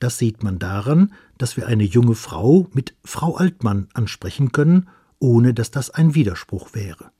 Das 0.00 0.18
sieht 0.18 0.42
man 0.42 0.58
daran, 0.58 1.12
dass 1.38 1.56
wir 1.56 1.68
eine 1.68 1.84
junge 1.84 2.16
Frau 2.16 2.66
mit 2.72 2.92
Frau 3.04 3.36
Altmann 3.36 3.86
ansprechen 3.94 4.50
können, 4.50 4.88
ohne 5.20 5.54
dass 5.54 5.70
das 5.70 5.90
ein 5.90 6.16
Widerspruch 6.16 6.74
wäre. 6.74 7.12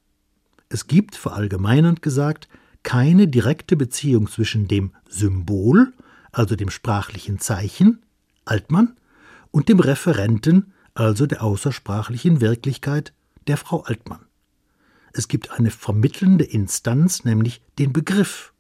Es 0.69 0.89
gibt, 0.89 1.15
verallgemeinernd 1.15 2.03
gesagt, 2.03 2.49
keine 2.83 3.29
direkte 3.29 3.77
Beziehung 3.77 4.29
zwischen 4.29 4.67
dem 4.67 4.91
Symbol, 5.09 5.93
also 6.33 6.57
dem 6.57 6.71
sprachlichen 6.71 7.39
Zeichen, 7.39 8.03
Altmann, 8.45 8.97
und 9.53 9.69
dem 9.69 9.79
Referenten, 9.79 10.73
also 10.95 11.25
der 11.27 11.45
außersprachlichen 11.45 12.41
Wirklichkeit, 12.41 13.13
der 13.47 13.59
Frau 13.59 13.83
Altmann. 13.83 14.27
Es 15.17 15.29
gibt 15.29 15.53
eine 15.53 15.71
vermittelnde 15.71 16.45
Instanz, 16.45 17.25
nämlich 17.25 17.63
den 17.79 17.93
Begriff, 17.93 18.53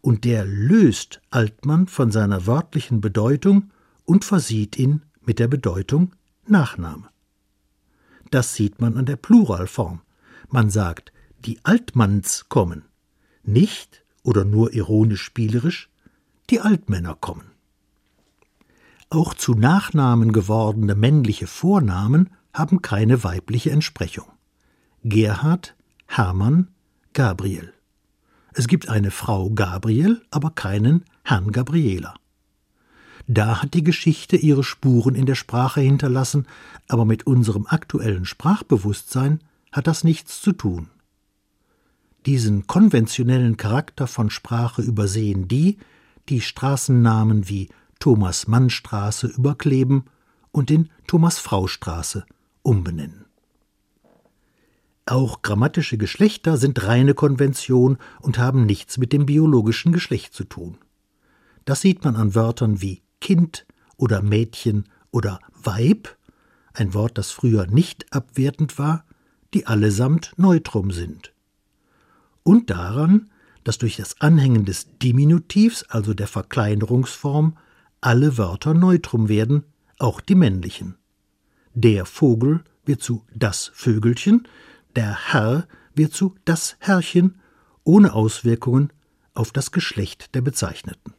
und 0.00 0.24
der 0.24 0.44
löst 0.44 1.20
Altmann 1.30 1.86
von 1.86 2.10
seiner 2.10 2.46
wörtlichen 2.46 3.00
Bedeutung 3.00 3.70
und 4.04 4.24
versieht 4.24 4.76
ihn 4.76 5.02
mit 5.20 5.38
der 5.38 5.46
Bedeutung 5.46 6.12
Nachname. 6.46 7.08
Das 8.32 8.54
sieht 8.54 8.80
man 8.80 8.96
an 8.96 9.06
der 9.06 9.16
Pluralform. 9.16 10.00
Man 10.48 10.68
sagt, 10.68 11.12
die 11.44 11.60
Altmanns 11.62 12.48
kommen, 12.48 12.84
nicht 13.44 14.04
oder 14.24 14.44
nur 14.44 14.74
ironisch 14.74 15.22
spielerisch, 15.22 15.90
die 16.50 16.60
Altmänner 16.60 17.14
kommen. 17.14 17.52
Auch 19.10 19.34
zu 19.34 19.54
Nachnamen 19.54 20.32
gewordene 20.32 20.96
männliche 20.96 21.46
Vornamen 21.46 22.30
haben 22.52 22.82
keine 22.82 23.22
weibliche 23.22 23.70
Entsprechung. 23.70 24.26
Gerhard, 25.04 25.76
Hermann, 26.12 26.66
Gabriel. 27.12 27.72
Es 28.52 28.66
gibt 28.66 28.88
eine 28.88 29.12
Frau 29.12 29.48
Gabriel, 29.50 30.20
aber 30.32 30.50
keinen 30.50 31.04
Herrn 31.22 31.52
Gabriela. 31.52 32.16
Da 33.28 33.62
hat 33.62 33.74
die 33.74 33.84
Geschichte 33.84 34.36
ihre 34.36 34.64
Spuren 34.64 35.14
in 35.14 35.24
der 35.24 35.36
Sprache 35.36 35.80
hinterlassen, 35.82 36.48
aber 36.88 37.04
mit 37.04 37.28
unserem 37.28 37.64
aktuellen 37.68 38.24
Sprachbewusstsein 38.24 39.38
hat 39.70 39.86
das 39.86 40.02
nichts 40.02 40.42
zu 40.42 40.50
tun. 40.50 40.88
Diesen 42.26 42.66
konventionellen 42.66 43.56
Charakter 43.56 44.08
von 44.08 44.30
Sprache 44.30 44.82
übersehen 44.82 45.46
die, 45.46 45.78
die 46.28 46.40
Straßennamen 46.40 47.48
wie 47.48 47.68
Thomas-Mann-Straße 48.00 49.28
überkleben 49.28 50.06
und 50.50 50.72
in 50.72 50.90
Thomas-Frau-Straße 51.06 52.26
umbenennen. 52.62 53.29
Auch 55.06 55.42
grammatische 55.42 55.98
Geschlechter 55.98 56.56
sind 56.56 56.84
reine 56.84 57.14
Konvention 57.14 57.98
und 58.20 58.38
haben 58.38 58.66
nichts 58.66 58.98
mit 58.98 59.12
dem 59.12 59.26
biologischen 59.26 59.92
Geschlecht 59.92 60.34
zu 60.34 60.44
tun. 60.44 60.78
Das 61.64 61.80
sieht 61.80 62.04
man 62.04 62.16
an 62.16 62.34
Wörtern 62.34 62.80
wie 62.80 63.02
Kind 63.20 63.66
oder 63.96 64.22
Mädchen 64.22 64.84
oder 65.10 65.40
Weib, 65.62 66.16
ein 66.72 66.94
Wort, 66.94 67.18
das 67.18 67.30
früher 67.30 67.66
nicht 67.66 68.12
abwertend 68.12 68.78
war, 68.78 69.04
die 69.52 69.66
allesamt 69.66 70.32
Neutrum 70.36 70.90
sind. 70.92 71.32
Und 72.42 72.70
daran, 72.70 73.30
dass 73.64 73.78
durch 73.78 73.96
das 73.96 74.20
Anhängen 74.20 74.64
des 74.64 74.98
Diminutivs, 74.98 75.82
also 75.84 76.14
der 76.14 76.28
Verkleinerungsform, 76.28 77.56
alle 78.00 78.38
Wörter 78.38 78.74
Neutrum 78.74 79.28
werden, 79.28 79.64
auch 79.98 80.20
die 80.20 80.34
männlichen. 80.34 80.96
Der 81.74 82.06
Vogel 82.06 82.64
wird 82.84 83.02
zu 83.02 83.24
das 83.34 83.70
Vögelchen, 83.74 84.48
der 84.96 85.32
Herr 85.32 85.66
wird 85.94 86.12
zu 86.12 86.34
das 86.44 86.76
Herrchen, 86.78 87.40
ohne 87.84 88.12
Auswirkungen 88.12 88.92
auf 89.34 89.52
das 89.52 89.72
Geschlecht 89.72 90.34
der 90.34 90.40
Bezeichneten. 90.40 91.14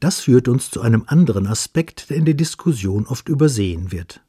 Das 0.00 0.20
führt 0.20 0.48
uns 0.48 0.70
zu 0.70 0.80
einem 0.80 1.04
anderen 1.06 1.46
Aspekt, 1.46 2.10
der 2.10 2.18
in 2.18 2.24
der 2.24 2.34
Diskussion 2.34 3.06
oft 3.06 3.28
übersehen 3.28 3.90
wird. 3.90 4.20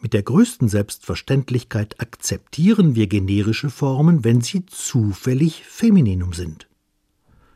Mit 0.00 0.14
der 0.14 0.22
größten 0.22 0.68
Selbstverständlichkeit 0.68 2.00
akzeptieren 2.00 2.94
wir 2.94 3.06
generische 3.06 3.68
Formen, 3.68 4.24
wenn 4.24 4.40
sie 4.40 4.64
zufällig 4.64 5.64
Femininum 5.66 6.32
sind. 6.32 6.68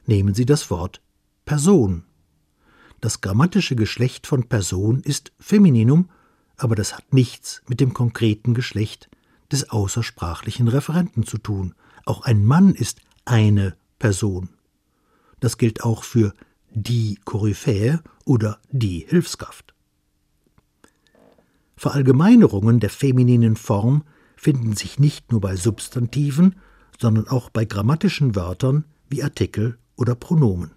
Nehmen 0.06 0.34
Sie 0.34 0.44
das 0.44 0.70
Wort 0.70 1.00
Person. 1.46 2.04
Das 3.00 3.22
grammatische 3.22 3.76
Geschlecht 3.76 4.26
von 4.26 4.48
Person 4.48 5.00
ist 5.00 5.32
Femininum, 5.38 6.10
aber 6.56 6.74
das 6.74 6.94
hat 6.94 7.14
nichts 7.14 7.62
mit 7.66 7.80
dem 7.80 7.94
konkreten 7.94 8.52
Geschlecht 8.52 9.08
des 9.52 9.70
außersprachlichen 9.70 10.68
Referenten 10.68 11.24
zu 11.24 11.38
tun. 11.38 11.74
Auch 12.04 12.22
ein 12.22 12.44
Mann 12.44 12.74
ist 12.74 13.00
eine 13.24 13.76
Person. 13.98 14.50
Das 15.40 15.58
gilt 15.58 15.82
auch 15.82 16.04
für 16.04 16.34
die 16.70 17.18
Koryphäe 17.24 18.02
oder 18.24 18.58
die 18.70 19.06
Hilfskraft. 19.08 19.74
Verallgemeinerungen 21.76 22.80
der 22.80 22.90
femininen 22.90 23.56
Form 23.56 24.04
finden 24.36 24.74
sich 24.74 24.98
nicht 24.98 25.32
nur 25.32 25.40
bei 25.40 25.56
Substantiven, 25.56 26.56
sondern 27.00 27.28
auch 27.28 27.50
bei 27.50 27.64
grammatischen 27.64 28.36
Wörtern 28.36 28.84
wie 29.08 29.22
Artikel 29.22 29.78
oder 29.96 30.14
Pronomen. 30.14 30.72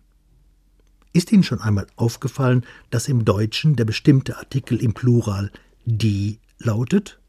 Ist 1.13 1.31
Ihnen 1.31 1.43
schon 1.43 1.62
einmal 1.62 1.88
aufgefallen, 1.95 2.65
dass 2.89 3.07
im 3.07 3.25
Deutschen 3.25 3.75
der 3.75 3.86
bestimmte 3.86 4.38
Artikel 4.38 4.81
im 4.81 4.93
Plural 4.93 5.51
die 5.86 6.39
lautet? 6.59 7.19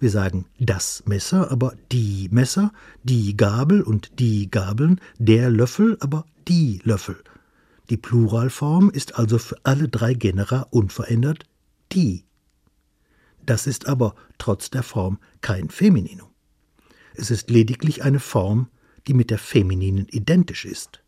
Wir 0.00 0.10
sagen 0.10 0.46
das 0.60 1.02
Messer, 1.06 1.50
aber 1.50 1.74
die 1.90 2.28
Messer, 2.30 2.72
die 3.02 3.36
Gabel 3.36 3.82
und 3.82 4.20
die 4.20 4.50
Gabeln, 4.50 5.00
der 5.18 5.50
Löffel, 5.50 5.96
aber 6.00 6.24
die 6.46 6.80
Löffel. 6.84 7.16
Die 7.90 7.96
Pluralform 7.96 8.90
ist 8.90 9.16
also 9.16 9.38
für 9.38 9.56
alle 9.64 9.88
drei 9.88 10.14
Genera 10.14 10.66
unverändert 10.70 11.44
die. 11.92 12.24
Das 13.44 13.66
ist 13.66 13.86
aber 13.86 14.14
trotz 14.36 14.70
der 14.70 14.82
Form 14.82 15.18
kein 15.40 15.70
Femininum. 15.70 16.28
Es 17.14 17.30
ist 17.30 17.50
lediglich 17.50 18.04
eine 18.04 18.20
Form, 18.20 18.68
die 19.06 19.14
mit 19.14 19.30
der 19.30 19.38
femininen 19.38 20.06
identisch 20.10 20.64
ist. 20.64 21.02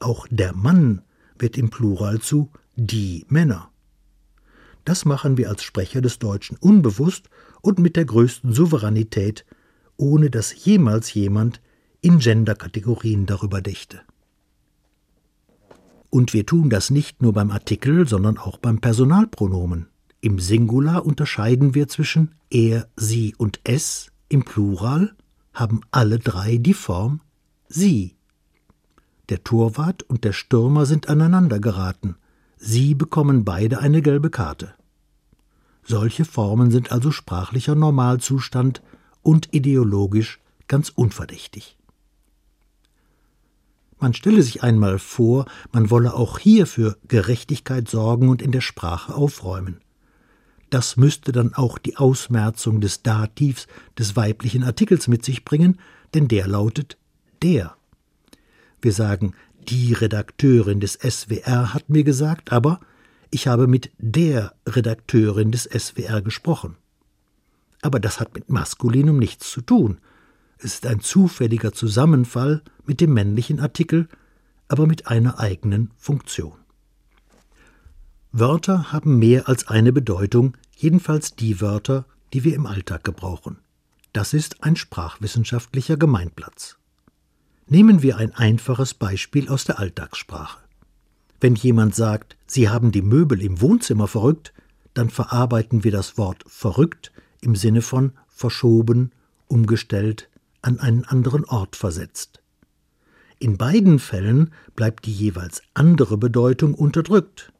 Auch 0.00 0.26
der 0.30 0.54
Mann 0.54 1.02
wird 1.38 1.58
im 1.58 1.70
Plural 1.70 2.20
zu 2.20 2.50
die 2.76 3.26
Männer. 3.28 3.70
Das 4.84 5.04
machen 5.04 5.36
wir 5.36 5.50
als 5.50 5.62
Sprecher 5.62 6.00
des 6.00 6.18
Deutschen 6.18 6.56
unbewusst 6.56 7.28
und 7.62 7.78
mit 7.78 7.96
der 7.96 8.04
größten 8.04 8.52
Souveränität, 8.52 9.44
ohne 9.96 10.30
dass 10.30 10.64
jemals 10.64 11.12
jemand 11.14 11.60
in 12.00 12.18
Genderkategorien 12.18 13.26
darüber 13.26 13.60
dächte. 13.60 14.00
Und 16.08 16.32
wir 16.32 16.44
tun 16.44 16.70
das 16.70 16.90
nicht 16.90 17.22
nur 17.22 17.32
beim 17.32 17.50
Artikel, 17.50 18.08
sondern 18.08 18.38
auch 18.38 18.58
beim 18.58 18.80
Personalpronomen. 18.80 19.86
Im 20.20 20.38
Singular 20.38 21.06
unterscheiden 21.06 21.74
wir 21.74 21.88
zwischen 21.88 22.34
er, 22.50 22.88
sie 22.96 23.34
und 23.36 23.60
es, 23.64 24.10
im 24.28 24.44
Plural 24.44 25.14
haben 25.54 25.80
alle 25.90 26.18
drei 26.18 26.56
die 26.56 26.74
Form 26.74 27.20
sie. 27.68 28.16
Der 29.28 29.44
Torwart 29.44 30.02
und 30.02 30.24
der 30.24 30.32
Stürmer 30.32 30.86
sind 30.86 31.08
aneinander 31.08 31.60
geraten. 31.60 32.16
Sie 32.56 32.94
bekommen 32.94 33.44
beide 33.44 33.78
eine 33.78 34.02
gelbe 34.02 34.28
Karte. 34.28 34.74
Solche 35.90 36.24
Formen 36.24 36.70
sind 36.70 36.92
also 36.92 37.10
sprachlicher 37.10 37.74
Normalzustand 37.74 38.80
und 39.22 39.52
ideologisch 39.52 40.38
ganz 40.68 40.88
unverdächtig. 40.88 41.76
Man 43.98 44.14
stelle 44.14 44.40
sich 44.44 44.62
einmal 44.62 45.00
vor, 45.00 45.46
man 45.72 45.90
wolle 45.90 46.14
auch 46.14 46.38
hier 46.38 46.68
für 46.68 46.96
Gerechtigkeit 47.08 47.88
sorgen 47.88 48.28
und 48.28 48.40
in 48.40 48.52
der 48.52 48.60
Sprache 48.60 49.16
aufräumen. 49.16 49.80
Das 50.70 50.96
müsste 50.96 51.32
dann 51.32 51.54
auch 51.54 51.76
die 51.76 51.96
Ausmerzung 51.96 52.80
des 52.80 53.02
Dativs 53.02 53.66
des 53.98 54.14
weiblichen 54.14 54.62
Artikels 54.62 55.08
mit 55.08 55.24
sich 55.24 55.44
bringen, 55.44 55.80
denn 56.14 56.28
der 56.28 56.46
lautet 56.46 56.98
der. 57.42 57.74
Wir 58.80 58.92
sagen, 58.92 59.34
die 59.68 59.92
Redakteurin 59.92 60.78
des 60.78 60.92
SWR 60.92 61.74
hat 61.74 61.90
mir 61.90 62.04
gesagt, 62.04 62.52
aber 62.52 62.78
ich 63.30 63.46
habe 63.46 63.66
mit 63.66 63.90
der 63.98 64.54
Redakteurin 64.66 65.52
des 65.52 65.64
SWR 65.64 66.20
gesprochen. 66.22 66.76
Aber 67.82 68.00
das 68.00 68.20
hat 68.20 68.34
mit 68.34 68.50
Maskulinum 68.50 69.18
nichts 69.18 69.50
zu 69.50 69.60
tun. 69.60 69.98
Es 70.58 70.74
ist 70.74 70.86
ein 70.86 71.00
zufälliger 71.00 71.72
Zusammenfall 71.72 72.62
mit 72.84 73.00
dem 73.00 73.14
männlichen 73.14 73.60
Artikel, 73.60 74.08
aber 74.68 74.86
mit 74.86 75.06
einer 75.06 75.38
eigenen 75.38 75.90
Funktion. 75.96 76.52
Wörter 78.32 78.92
haben 78.92 79.18
mehr 79.18 79.48
als 79.48 79.68
eine 79.68 79.92
Bedeutung, 79.92 80.56
jedenfalls 80.76 81.34
die 81.34 81.60
Wörter, 81.60 82.04
die 82.32 82.44
wir 82.44 82.54
im 82.54 82.66
Alltag 82.66 83.02
gebrauchen. 83.02 83.58
Das 84.12 84.34
ist 84.34 84.62
ein 84.62 84.76
sprachwissenschaftlicher 84.76 85.96
Gemeinplatz. 85.96 86.76
Nehmen 87.66 88.02
wir 88.02 88.18
ein 88.18 88.34
einfaches 88.34 88.94
Beispiel 88.94 89.48
aus 89.48 89.64
der 89.64 89.78
Alltagssprache. 89.78 90.58
Wenn 91.40 91.54
jemand 91.54 91.94
sagt, 91.94 92.36
Sie 92.46 92.68
haben 92.68 92.92
die 92.92 93.02
Möbel 93.02 93.42
im 93.42 93.60
Wohnzimmer 93.60 94.06
verrückt, 94.06 94.52
dann 94.94 95.08
verarbeiten 95.08 95.84
wir 95.84 95.92
das 95.92 96.18
Wort 96.18 96.44
verrückt 96.46 97.12
im 97.40 97.56
Sinne 97.56 97.80
von 97.80 98.12
verschoben, 98.28 99.12
umgestellt, 99.46 100.28
an 100.62 100.78
einen 100.78 101.04
anderen 101.04 101.44
Ort 101.46 101.76
versetzt. 101.76 102.42
In 103.38 103.56
beiden 103.56 103.98
Fällen 103.98 104.52
bleibt 104.76 105.06
die 105.06 105.12
jeweils 105.12 105.62
andere 105.72 106.18
Bedeutung 106.18 106.74
unterdrückt. 106.74 107.52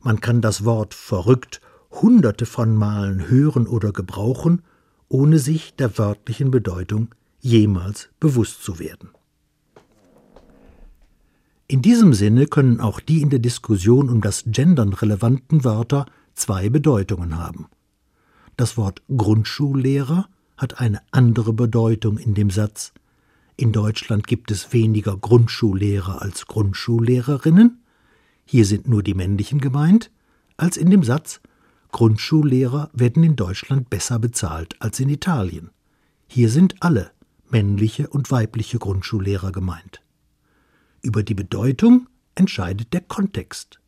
Man 0.00 0.20
kann 0.20 0.40
das 0.40 0.64
Wort 0.64 0.94
verrückt 0.94 1.60
hunderte 1.90 2.46
von 2.46 2.76
Malen 2.76 3.28
hören 3.28 3.66
oder 3.66 3.92
gebrauchen, 3.92 4.62
ohne 5.08 5.38
sich 5.38 5.74
der 5.74 5.98
wörtlichen 5.98 6.50
Bedeutung 6.50 7.08
jemals 7.40 8.08
bewusst 8.20 8.62
zu 8.62 8.78
werden. 8.78 9.10
In 11.68 11.82
diesem 11.82 12.14
Sinne 12.14 12.46
können 12.46 12.80
auch 12.80 13.00
die 13.00 13.22
in 13.22 13.30
der 13.30 13.40
Diskussion 13.40 14.08
um 14.08 14.20
das 14.20 14.44
Gendern 14.46 14.92
relevanten 14.92 15.64
Wörter 15.64 16.06
zwei 16.34 16.68
Bedeutungen 16.68 17.38
haben. 17.38 17.66
Das 18.56 18.76
Wort 18.76 19.02
Grundschullehrer 19.14 20.28
hat 20.56 20.80
eine 20.80 21.00
andere 21.10 21.52
Bedeutung 21.52 22.18
in 22.18 22.34
dem 22.34 22.50
Satz 22.50 22.92
In 23.56 23.72
Deutschland 23.72 24.28
gibt 24.28 24.52
es 24.52 24.72
weniger 24.72 25.16
Grundschullehrer 25.16 26.22
als 26.22 26.46
Grundschullehrerinnen, 26.46 27.82
hier 28.44 28.64
sind 28.64 28.86
nur 28.88 29.02
die 29.02 29.14
männlichen 29.14 29.60
gemeint, 29.60 30.12
als 30.56 30.76
in 30.76 30.88
dem 30.88 31.02
Satz 31.02 31.40
Grundschullehrer 31.90 32.90
werden 32.92 33.24
in 33.24 33.34
Deutschland 33.34 33.90
besser 33.90 34.20
bezahlt 34.20 34.80
als 34.80 35.00
in 35.00 35.08
Italien. 35.08 35.70
Hier 36.28 36.48
sind 36.48 36.76
alle 36.80 37.10
männliche 37.50 38.08
und 38.08 38.30
weibliche 38.30 38.78
Grundschullehrer 38.78 39.50
gemeint. 39.50 40.00
Über 41.06 41.22
die 41.22 41.34
Bedeutung 41.34 42.08
entscheidet 42.34 42.92
der 42.92 43.00
Kontext. 43.00 43.78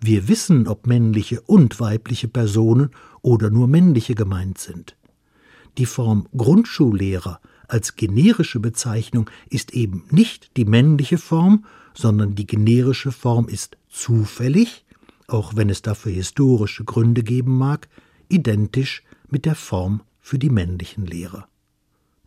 Wir 0.00 0.28
wissen, 0.28 0.68
ob 0.68 0.86
männliche 0.86 1.40
und 1.40 1.80
weibliche 1.80 2.28
Personen 2.28 2.90
oder 3.22 3.50
nur 3.50 3.66
männliche 3.66 4.14
gemeint 4.14 4.58
sind. 4.58 4.96
Die 5.78 5.84
Form 5.84 6.28
Grundschullehrer 6.36 7.40
als 7.66 7.96
generische 7.96 8.60
Bezeichnung 8.60 9.28
ist 9.50 9.72
eben 9.72 10.04
nicht 10.12 10.56
die 10.56 10.64
männliche 10.64 11.18
Form, 11.18 11.64
sondern 11.92 12.36
die 12.36 12.46
generische 12.46 13.10
Form 13.10 13.48
ist 13.48 13.76
zufällig, 13.88 14.84
auch 15.26 15.56
wenn 15.56 15.68
es 15.68 15.82
dafür 15.82 16.12
historische 16.12 16.84
Gründe 16.84 17.24
geben 17.24 17.58
mag, 17.58 17.88
identisch 18.28 19.02
mit 19.28 19.44
der 19.44 19.56
Form 19.56 20.02
für 20.20 20.38
die 20.38 20.50
männlichen 20.50 21.04
Lehrer. 21.04 21.48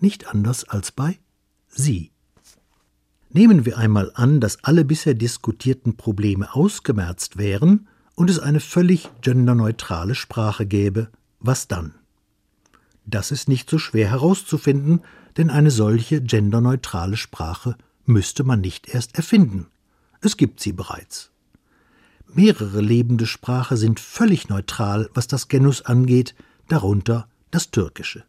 Nicht 0.01 0.27
anders 0.27 0.65
als 0.65 0.91
bei 0.91 1.17
sie. 1.69 2.11
Nehmen 3.33 3.65
wir 3.65 3.77
einmal 3.77 4.11
an, 4.13 4.41
dass 4.41 4.63
alle 4.63 4.83
bisher 4.83 5.13
diskutierten 5.13 5.95
Probleme 5.95 6.53
ausgemerzt 6.53 7.37
wären 7.37 7.87
und 8.15 8.29
es 8.29 8.39
eine 8.39 8.59
völlig 8.59 9.09
genderneutrale 9.21 10.15
Sprache 10.15 10.65
gäbe. 10.65 11.09
Was 11.39 11.67
dann? 11.67 11.95
Das 13.05 13.31
ist 13.31 13.47
nicht 13.47 13.69
so 13.69 13.77
schwer 13.77 14.09
herauszufinden, 14.09 15.01
denn 15.37 15.49
eine 15.49 15.71
solche 15.71 16.21
genderneutrale 16.21 17.15
Sprache 17.15 17.77
müsste 18.05 18.43
man 18.43 18.59
nicht 18.59 18.89
erst 18.89 19.15
erfinden. 19.15 19.67
Es 20.19 20.35
gibt 20.35 20.59
sie 20.59 20.73
bereits. 20.73 21.31
Mehrere 22.33 22.81
lebende 22.81 23.25
Sprachen 23.25 23.77
sind 23.77 23.99
völlig 23.99 24.49
neutral, 24.49 25.09
was 25.13 25.27
das 25.27 25.47
Genus 25.47 25.81
angeht, 25.81 26.35
darunter 26.67 27.27
das 27.49 27.71
Türkische. 27.71 28.23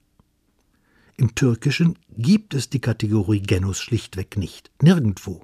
Im 1.22 1.36
Türkischen 1.36 1.96
gibt 2.18 2.52
es 2.52 2.68
die 2.68 2.80
Kategorie 2.80 3.42
Genus 3.42 3.78
schlichtweg 3.78 4.36
nicht, 4.36 4.72
nirgendwo. 4.82 5.42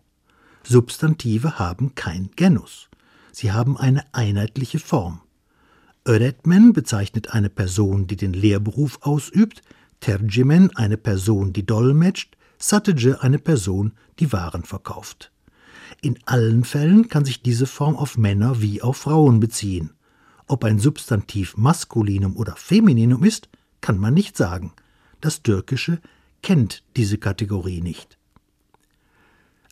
Substantive 0.65 1.61
haben 1.61 1.95
kein 1.95 2.31
Genus. 2.35 2.89
Sie 3.31 3.53
haben 3.53 3.77
eine 3.77 4.03
einheitliche 4.13 4.81
Form. 4.81 5.21
Öğretmen 6.05 6.73
bezeichnet 6.73 7.33
eine 7.33 7.49
Person, 7.49 8.09
die 8.09 8.17
den 8.17 8.33
Lehrberuf 8.33 8.99
ausübt, 9.03 9.63
Tercimen 10.01 10.75
eine 10.75 10.97
Person, 10.97 11.53
die 11.53 11.65
dolmetscht, 11.65 12.37
Satıcı 12.59 13.21
eine 13.21 13.39
Person, 13.39 13.93
die 14.19 14.33
Waren 14.33 14.65
verkauft. 14.65 15.31
In 16.03 16.19
allen 16.27 16.65
Fällen 16.65 17.09
kann 17.09 17.25
sich 17.25 17.41
diese 17.41 17.67
Form 17.67 17.95
auf 17.95 18.19
Männer 18.19 18.61
wie 18.61 18.83
auf 18.83 18.97
Frauen 18.97 19.39
beziehen. 19.39 19.93
Ob 20.49 20.65
ein 20.65 20.81
Substantiv 20.81 21.57
Maskulinum 21.57 22.37
oder 22.37 22.57
Femininum 22.57 23.23
ist, 23.23 23.49
kann 23.81 23.97
man 23.97 24.15
nicht 24.15 24.37
sagen. 24.37 24.73
Das 25.21 25.43
Türkische 25.43 26.01
kennt 26.43 26.83
diese 26.97 27.19
Kategorie 27.19 27.81
nicht. 27.81 28.19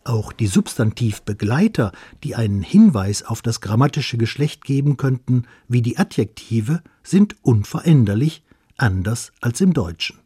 Auch 0.04 0.32
die 0.32 0.46
Substantivbegleiter, 0.46 1.90
die 2.22 2.36
einen 2.36 2.62
Hinweis 2.62 3.24
auf 3.24 3.42
das 3.42 3.60
grammatische 3.60 4.16
Geschlecht 4.16 4.64
geben 4.64 4.96
könnten, 4.96 5.46
wie 5.66 5.82
die 5.82 5.98
Adjektive, 5.98 6.82
sind 7.02 7.34
unveränderlich, 7.42 8.44
anders 8.76 9.32
als 9.40 9.60
im 9.60 9.72
Deutschen. 9.72 10.20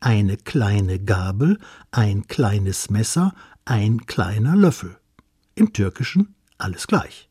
Eine 0.00 0.36
kleine 0.36 0.98
Gabel, 0.98 1.58
ein 1.92 2.26
kleines 2.26 2.90
Messer, 2.90 3.34
ein 3.64 4.06
kleiner 4.06 4.56
Löffel. 4.56 4.96
Im 5.54 5.72
Türkischen 5.72 6.34
alles 6.58 6.86
gleich. 6.86 7.29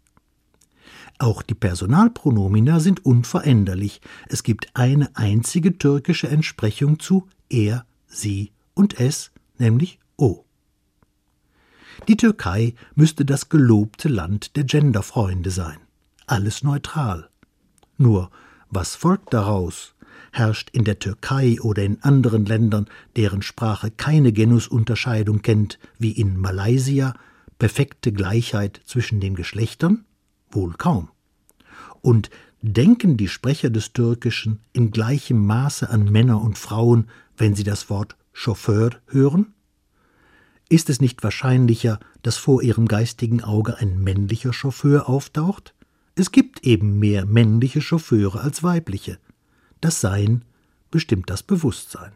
Auch 1.18 1.42
die 1.42 1.56
Personalpronomina 1.56 2.80
sind 2.80 3.06
unveränderlich. 3.06 4.02
Es 4.28 4.44
gibt 4.44 4.70
eine 4.74 5.16
einzige 5.16 5.78
türkische 5.78 6.30
Entsprechung 6.30 7.00
zu 7.00 7.28
er, 7.50 7.86
sie 8.08 8.52
und 8.74 9.00
es, 9.00 9.32
nämlich 9.58 10.00
o. 10.18 10.46
Die 12.08 12.16
Türkei 12.18 12.74
müsste 12.96 13.26
das 13.26 13.50
gelobte 13.50 14.08
Land 14.08 14.56
der 14.56 14.64
Genderfreunde 14.64 15.52
sein. 15.52 15.78
Alles 16.28 16.64
neutral. 16.64 17.30
Nur, 17.98 18.30
was 18.70 18.96
folgt 18.96 19.34
daraus? 19.34 19.96
Herrscht 20.32 20.70
in 20.72 20.84
der 20.84 21.00
Türkei 21.00 21.60
oder 21.60 21.84
in 21.84 22.02
anderen 22.04 22.46
Ländern, 22.46 22.88
deren 23.16 23.42
Sprache 23.42 23.92
keine 23.92 24.32
Genusunterscheidung 24.32 25.42
kennt, 25.42 25.80
wie 25.98 26.12
in 26.12 26.38
Malaysia, 26.38 27.14
perfekte 27.58 28.12
Gleichheit 28.12 28.80
zwischen 28.86 29.20
den 29.20 29.36
Geschlechtern? 29.36 30.06
Wohl 30.52 30.74
kaum. 30.78 31.10
Und 32.02 32.30
denken 32.62 33.18
die 33.18 33.28
Sprecher 33.28 33.70
des 33.70 33.94
Türkischen 33.94 34.60
in 34.74 34.92
gleichem 34.92 35.46
Maße 35.46 35.90
an 35.90 36.06
Männer 36.06 36.42
und 36.42 36.58
Frauen, 36.58 37.10
wenn 37.38 37.56
sie 37.56 37.64
das 37.64 37.90
Wort 37.90 38.16
Chauffeur 38.34 38.92
hören? 39.08 39.54
Ist 40.70 40.90
es 40.90 41.02
nicht 41.02 41.24
wahrscheinlicher, 41.24 42.00
dass 42.22 42.38
vor 42.38 42.62
ihrem 42.62 42.88
geistigen 42.88 43.44
Auge 43.44 43.78
ein 43.78 44.00
männlicher 44.00 44.54
Chauffeur 44.54 45.10
auftaucht? 45.10 45.74
Es 46.16 46.32
gibt 46.32 46.64
eben 46.64 47.00
mehr 47.00 47.26
männliche 47.26 47.82
Chauffeure 47.82 48.42
als 48.42 48.62
weibliche. 48.62 49.20
Das 49.82 50.02
Sein 50.02 50.44
bestimmt 50.92 51.30
das 51.30 51.44
Bewusstsein. 51.44 52.12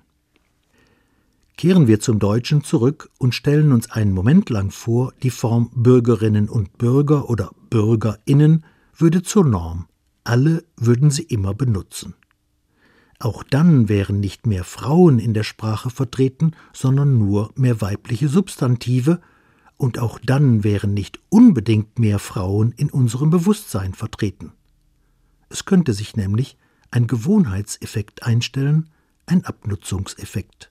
Kehren 1.57 1.87
wir 1.87 1.99
zum 1.99 2.19
Deutschen 2.19 2.63
zurück 2.63 3.09
und 3.17 3.33
stellen 3.35 3.71
uns 3.71 3.91
einen 3.91 4.11
Moment 4.11 4.49
lang 4.49 4.71
vor, 4.71 5.13
die 5.23 5.29
Form 5.29 5.69
Bürgerinnen 5.73 6.49
und 6.49 6.77
Bürger 6.77 7.29
oder 7.29 7.51
Bürgerinnen 7.73 8.65
würde 8.95 9.23
zur 9.23 9.43
Norm. 9.43 9.87
Alle 10.23 10.63
würden 10.77 11.09
sie 11.09 11.23
immer 11.23 11.55
benutzen. 11.55 12.13
Auch 13.17 13.41
dann 13.41 13.89
wären 13.89 14.19
nicht 14.19 14.45
mehr 14.45 14.63
Frauen 14.63 15.17
in 15.17 15.33
der 15.33 15.41
Sprache 15.41 15.89
vertreten, 15.89 16.51
sondern 16.71 17.17
nur 17.17 17.51
mehr 17.55 17.81
weibliche 17.81 18.29
Substantive, 18.29 19.21
und 19.75 19.97
auch 19.97 20.19
dann 20.23 20.63
wären 20.63 20.93
nicht 20.93 21.19
unbedingt 21.29 21.97
mehr 21.97 22.19
Frauen 22.19 22.73
in 22.73 22.91
unserem 22.91 23.31
Bewusstsein 23.31 23.95
vertreten. 23.95 24.51
Es 25.49 25.65
könnte 25.65 25.93
sich 25.93 26.15
nämlich 26.15 26.57
ein 26.91 27.07
Gewohnheitseffekt 27.07 28.21
einstellen, 28.21 28.91
ein 29.25 29.45
Abnutzungseffekt. 29.45 30.69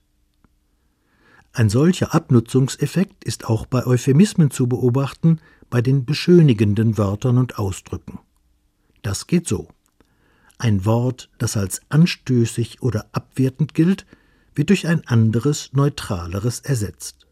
Ein 1.53 1.69
solcher 1.69 2.15
Abnutzungseffekt 2.15 3.25
ist 3.25 3.47
auch 3.47 3.67
bei 3.67 3.85
Euphemismen 3.87 4.53
zu 4.53 4.69
beobachten, 4.69 5.41
bei 5.73 5.81
den 5.81 6.05
beschönigenden 6.05 6.99
Wörtern 6.99 7.39
und 7.39 7.59
Ausdrücken. 7.59 8.19
Das 9.01 9.27
geht 9.27 9.49
so. 9.49 9.69
Ein 10.59 10.85
Wort, 10.85 11.31
das 11.39 11.57
als 11.57 11.81
anstößig 11.89 12.83
oder 12.83 13.07
abwertend 13.13 13.73
gilt, 13.73 14.05
wird 14.55 14.69
durch 14.69 14.87
ein 14.87 15.07
anderes, 15.07 15.71
neutraleres 15.73 16.61
ersetzt. 16.61 17.27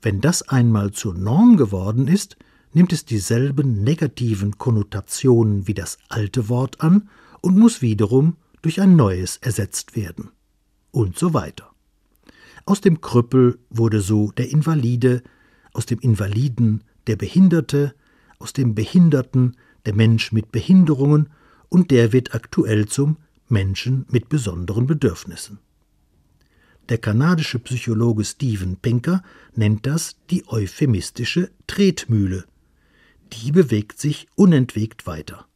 Wenn 0.00 0.20
das 0.20 0.48
einmal 0.48 0.92
zur 0.92 1.14
Norm 1.14 1.56
geworden 1.56 2.06
ist, 2.06 2.36
nimmt 2.74 2.92
es 2.92 3.04
dieselben 3.04 3.82
negativen 3.82 4.56
Konnotationen 4.56 5.66
wie 5.66 5.74
das 5.74 5.98
alte 6.08 6.48
Wort 6.48 6.80
an 6.80 7.08
und 7.40 7.58
muss 7.58 7.82
wiederum 7.82 8.36
durch 8.62 8.80
ein 8.80 8.94
neues 8.94 9.36
ersetzt 9.36 9.96
werden. 9.96 10.30
Und 10.92 11.18
so 11.18 11.34
weiter. 11.34 11.72
Aus 12.66 12.80
dem 12.80 13.00
Krüppel 13.00 13.58
wurde 13.68 14.00
so 14.00 14.30
der 14.30 14.48
Invalide, 14.48 15.24
aus 15.72 15.86
dem 15.86 15.98
Invaliden 15.98 16.84
der 17.08 17.16
Behinderte, 17.16 17.94
aus 18.38 18.52
dem 18.52 18.74
Behinderten 18.74 19.56
der 19.86 19.94
Mensch 19.94 20.32
mit 20.32 20.52
Behinderungen 20.52 21.30
und 21.68 21.90
der 21.90 22.12
wird 22.12 22.34
aktuell 22.34 22.86
zum 22.86 23.16
Menschen 23.48 24.06
mit 24.10 24.28
besonderen 24.28 24.86
Bedürfnissen. 24.86 25.58
Der 26.88 26.98
kanadische 26.98 27.58
Psychologe 27.58 28.24
Steven 28.24 28.76
Pinker 28.76 29.22
nennt 29.54 29.86
das 29.86 30.16
die 30.30 30.46
euphemistische 30.48 31.50
Tretmühle. 31.66 32.44
Die 33.32 33.52
bewegt 33.52 33.98
sich 34.00 34.26
unentwegt 34.36 35.06
weiter. 35.06 35.46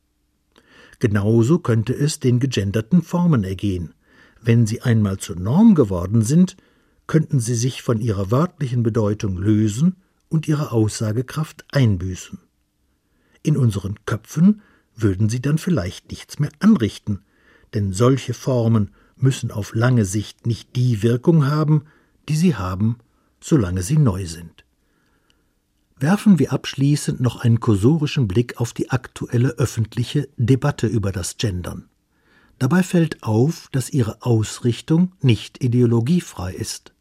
Genauso 0.99 1.59
könnte 1.59 1.95
es 1.95 2.21
den 2.21 2.39
gegenderten 2.39 3.03
Formen 3.03 3.45
ergehen. 3.45 3.95
Wenn 4.43 4.67
sie 4.67 4.83
einmal 4.83 5.19
zur 5.19 5.37
Norm 5.37 5.75
geworden 5.75 6.23
sind, 6.23 6.57
könnten 7.07 7.41
sie 7.41 7.55
sich 7.55 7.83
von 7.83 8.01
ihrer 8.01 8.31
wörtlichen 8.31 8.83
Bedeutung 8.83 9.37
lösen 9.39 9.97
und 10.33 10.49
ihre 10.49 10.73
Aussagekraft 10.73 11.65
einbüßen. 11.71 12.39
In 13.43 13.57
unseren 13.57 14.05
Köpfen 14.07 14.63
würden 14.97 15.29
sie 15.29 15.43
dann 15.43 15.59
vielleicht 15.59 16.11
nichts 16.11 16.39
mehr 16.39 16.51
anrichten, 16.59 17.21
denn 17.75 17.93
solche 17.93 18.35
Formen 18.35 18.91
müssen 19.17 19.51
auf 19.51 19.75
lange 19.75 20.05
Sicht 20.05 20.47
nicht 20.47 20.75
die 20.75 21.03
Wirkung 21.03 21.47
haben, 21.47 21.85
die 22.29 22.37
sie 22.37 22.57
haben, 22.57 22.97
solange 23.41 23.83
sie 23.83 23.99
neu 23.99 24.27
sind. 24.27 24.65
Werfen 25.99 26.39
wir 26.39 26.53
abschließend 26.53 27.21
noch 27.21 27.37
einen 27.37 27.61
kursorischen 27.61 28.27
Blick 28.27 28.61
auf 28.61 28.73
die 28.73 28.91
aktuelle 28.91 29.51
öffentliche 29.51 30.29
Debatte 30.37 30.87
über 30.87 31.13
das 31.13 31.37
Gendern. 31.37 31.89
Dabei 32.59 32.83
fällt 32.83 33.23
auf, 33.23 33.69
dass 33.71 33.91
ihre 33.91 34.23
Ausrichtung 34.23 35.13
nicht 35.21 35.63
ideologiefrei 35.63 36.55
ist. 36.55 36.93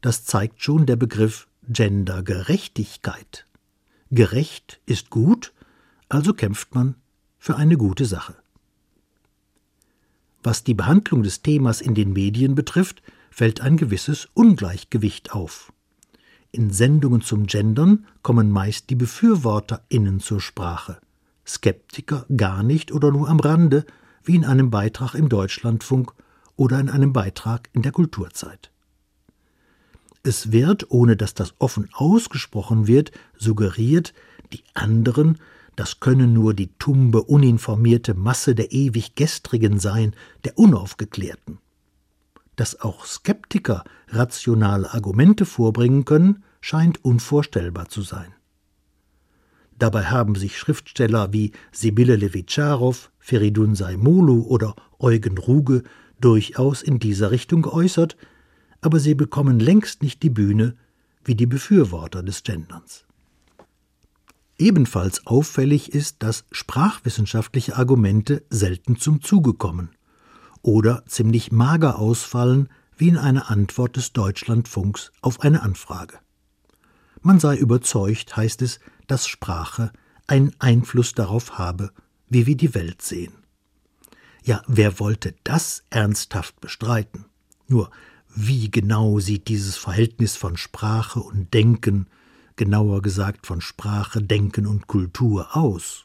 Das 0.00 0.24
zeigt 0.24 0.62
schon 0.62 0.86
der 0.86 0.96
Begriff 0.96 1.48
Gendergerechtigkeit. 1.68 3.46
Gerecht 4.10 4.80
ist 4.86 5.10
gut, 5.10 5.52
also 6.08 6.34
kämpft 6.34 6.74
man 6.74 6.96
für 7.38 7.56
eine 7.56 7.76
gute 7.76 8.04
Sache. 8.04 8.36
Was 10.42 10.62
die 10.62 10.74
Behandlung 10.74 11.22
des 11.22 11.42
Themas 11.42 11.80
in 11.80 11.94
den 11.94 12.12
Medien 12.12 12.54
betrifft, 12.54 13.02
fällt 13.30 13.60
ein 13.62 13.76
gewisses 13.76 14.28
Ungleichgewicht 14.34 15.32
auf. 15.32 15.72
In 16.52 16.70
Sendungen 16.70 17.22
zum 17.22 17.46
Gendern 17.46 18.06
kommen 18.22 18.50
meist 18.50 18.90
die 18.90 18.94
BefürworterInnen 18.94 20.20
zur 20.20 20.40
Sprache, 20.40 21.00
Skeptiker 21.46 22.26
gar 22.36 22.62
nicht 22.62 22.92
oder 22.92 23.10
nur 23.10 23.28
am 23.28 23.40
Rande, 23.40 23.86
wie 24.22 24.36
in 24.36 24.44
einem 24.44 24.70
Beitrag 24.70 25.14
im 25.14 25.28
Deutschlandfunk 25.28 26.12
oder 26.56 26.78
in 26.78 26.88
einem 26.90 27.12
Beitrag 27.12 27.70
in 27.72 27.82
der 27.82 27.92
Kulturzeit. 27.92 28.70
Es 30.26 30.50
wird, 30.52 30.90
ohne 30.90 31.16
dass 31.16 31.34
das 31.34 31.54
offen 31.58 31.88
ausgesprochen 31.92 32.86
wird, 32.86 33.12
suggeriert, 33.36 34.14
die 34.54 34.64
anderen, 34.72 35.38
das 35.76 36.00
können 36.00 36.32
nur 36.32 36.54
die 36.54 36.70
tumbe, 36.78 37.22
uninformierte 37.22 38.14
Masse 38.14 38.54
der 38.54 38.72
ewig 38.72 39.16
Gestrigen 39.16 39.78
sein, 39.78 40.16
der 40.44 40.58
Unaufgeklärten. 40.58 41.58
Dass 42.56 42.80
auch 42.80 43.04
Skeptiker 43.04 43.84
rationale 44.08 44.94
Argumente 44.94 45.44
vorbringen 45.44 46.06
können, 46.06 46.42
scheint 46.62 47.04
unvorstellbar 47.04 47.90
zu 47.90 48.00
sein. 48.00 48.32
Dabei 49.78 50.04
haben 50.04 50.36
sich 50.36 50.56
Schriftsteller 50.56 51.34
wie 51.34 51.52
Sibylle 51.70 52.16
Levitscharow, 52.16 53.10
Feridun 53.18 53.74
Saimolu 53.74 54.42
oder 54.44 54.74
Eugen 54.98 55.36
Ruge 55.36 55.82
durchaus 56.18 56.80
in 56.80 56.98
dieser 56.98 57.30
Richtung 57.30 57.60
geäußert, 57.60 58.16
aber 58.84 59.00
sie 59.00 59.14
bekommen 59.14 59.60
längst 59.60 60.02
nicht 60.02 60.22
die 60.22 60.30
Bühne 60.30 60.76
wie 61.24 61.34
die 61.34 61.46
Befürworter 61.46 62.22
des 62.22 62.42
Genderns. 62.42 63.06
Ebenfalls 64.58 65.26
auffällig 65.26 65.94
ist, 65.94 66.22
dass 66.22 66.44
sprachwissenschaftliche 66.52 67.76
Argumente 67.76 68.44
selten 68.50 68.96
zum 68.96 69.22
Zuge 69.22 69.54
kommen 69.54 69.88
oder 70.60 71.02
ziemlich 71.06 71.50
mager 71.50 71.98
ausfallen, 71.98 72.68
wie 72.98 73.08
in 73.08 73.16
einer 73.16 73.50
Antwort 73.50 73.96
des 73.96 74.12
Deutschlandfunks 74.12 75.12
auf 75.22 75.40
eine 75.40 75.62
Anfrage. 75.62 76.18
Man 77.22 77.40
sei 77.40 77.56
überzeugt, 77.56 78.36
heißt 78.36 78.60
es, 78.60 78.80
dass 79.06 79.26
Sprache 79.26 79.92
einen 80.26 80.54
Einfluss 80.58 81.14
darauf 81.14 81.56
habe, 81.56 81.90
wie 82.28 82.46
wir 82.46 82.56
die 82.56 82.74
Welt 82.74 83.00
sehen. 83.00 83.32
Ja, 84.42 84.62
wer 84.66 85.00
wollte 85.00 85.34
das 85.42 85.84
ernsthaft 85.88 86.60
bestreiten? 86.60 87.24
Nur 87.66 87.90
wie 88.34 88.70
genau 88.70 89.20
sieht 89.20 89.48
dieses 89.48 89.76
Verhältnis 89.76 90.36
von 90.36 90.56
Sprache 90.56 91.20
und 91.20 91.54
Denken, 91.54 92.06
genauer 92.56 93.02
gesagt 93.02 93.46
von 93.46 93.60
Sprache, 93.60 94.22
Denken 94.22 94.66
und 94.66 94.86
Kultur 94.86 95.56
aus? 95.56 96.04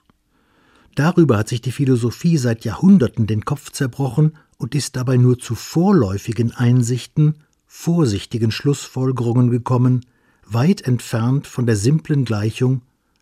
Darüber 0.95 1.37
hat 1.37 1.47
sich 1.47 1.61
die 1.61 1.71
Philosophie 1.71 2.37
seit 2.37 2.65
Jahrhunderten 2.65 3.25
den 3.25 3.45
Kopf 3.45 3.71
zerbrochen 3.71 4.37
und 4.57 4.75
ist 4.75 4.95
dabei 4.95 5.17
nur 5.17 5.39
zu 5.39 5.55
vorläufigen 5.55 6.51
Einsichten, 6.51 7.35
vorsichtigen 7.65 8.51
Schlussfolgerungen 8.51 9.49
gekommen, 9.49 10.05
weit 10.45 10.81
entfernt 10.81 11.47
von 11.47 11.65
der 11.65 11.75
simplen 11.75 12.25
Gleichung 12.25 12.81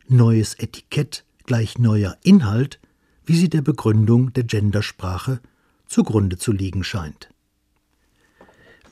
neues 0.10 0.56
Etikett 0.56 1.26
gleich 1.46 1.78
neuer 1.78 2.18
Inhalt, 2.24 2.80
wie 3.26 3.38
sie 3.38 3.50
der 3.50 3.62
Begründung 3.62 4.34
der 4.34 4.44
Gendersprache 4.44 5.40
zugrunde 5.86 6.38
zu 6.38 6.52
liegen 6.52 6.84
scheint. 6.84 7.30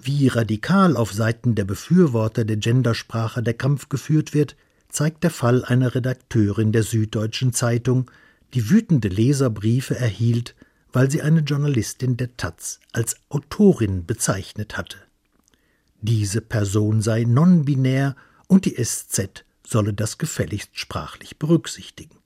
Wie 0.07 0.27
radikal 0.27 0.97
auf 0.97 1.13
Seiten 1.13 1.55
der 1.55 1.65
Befürworter 1.65 2.45
der 2.45 2.57
Gendersprache 2.57 3.41
der 3.41 3.55
Kampf 3.55 3.89
geführt 3.89 4.35
wird, 4.35 4.55
zeigt 4.87 5.23
der 5.23 5.31
Fall 5.31 5.65
einer 5.65 5.95
Redakteurin 5.95 6.71
der 6.71 6.83
Süddeutschen 6.83 7.53
Zeitung, 7.53 8.11
die 8.53 8.69
wütende 8.69 9.07
Leserbriefe 9.07 9.95
erhielt, 9.95 10.53
weil 10.93 11.09
sie 11.09 11.23
eine 11.23 11.39
Journalistin 11.39 12.17
der 12.17 12.37
Taz 12.37 12.79
als 12.91 13.15
Autorin 13.29 14.05
bezeichnet 14.05 14.77
hatte. 14.77 14.97
Diese 16.01 16.41
Person 16.41 17.01
sei 17.01 17.23
non-binär 17.23 18.15
und 18.45 18.65
die 18.65 18.75
SZ 18.75 19.43
solle 19.65 19.95
das 19.95 20.19
gefälligst 20.19 20.77
sprachlich 20.77 21.39
berücksichtigen. 21.39 22.19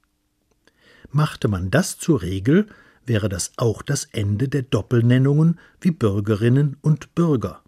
Machte 1.14 1.48
man 1.48 1.72
das 1.72 1.98
zur 1.98 2.24
Regel, 2.24 2.68
wäre 3.06 3.30
das 3.30 3.54
auch 3.56 3.82
das 3.82 4.04
Ende 4.12 4.50
der 4.50 4.64
Doppelnennungen 4.64 5.58
wie 5.80 5.92
Bürgerinnen 5.92 6.76
und 6.82 7.16
Bürger 7.16 7.64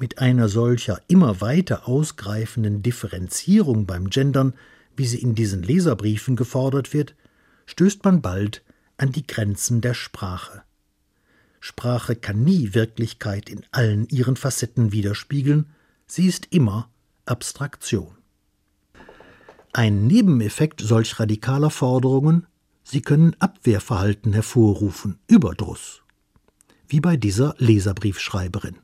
mit 0.00 0.18
einer 0.18 0.48
solcher 0.48 1.00
immer 1.08 1.42
weiter 1.42 1.86
ausgreifenden 1.86 2.82
Differenzierung 2.82 3.84
beim 3.84 4.08
Gendern, 4.08 4.54
wie 4.96 5.06
sie 5.06 5.18
in 5.18 5.34
diesen 5.34 5.62
Leserbriefen 5.62 6.36
gefordert 6.36 6.94
wird, 6.94 7.14
stößt 7.66 8.02
man 8.04 8.22
bald 8.22 8.64
an 8.96 9.12
die 9.12 9.26
Grenzen 9.26 9.82
der 9.82 9.92
Sprache. 9.92 10.62
Sprache 11.60 12.16
kann 12.16 12.42
nie 12.42 12.72
Wirklichkeit 12.72 13.50
in 13.50 13.66
allen 13.72 14.08
ihren 14.08 14.36
Facetten 14.36 14.90
widerspiegeln, 14.90 15.66
sie 16.06 16.26
ist 16.26 16.48
immer 16.50 16.88
Abstraktion. 17.26 18.16
Ein 19.74 20.06
Nebeneffekt 20.06 20.80
solch 20.80 21.20
radikaler 21.20 21.70
Forderungen, 21.70 22.46
sie 22.82 23.02
können 23.02 23.36
Abwehrverhalten 23.38 24.32
hervorrufen, 24.32 25.18
Überdruss. 25.26 26.00
Wie 26.88 27.00
bei 27.00 27.18
dieser 27.18 27.54
Leserbriefschreiberin. 27.58 28.78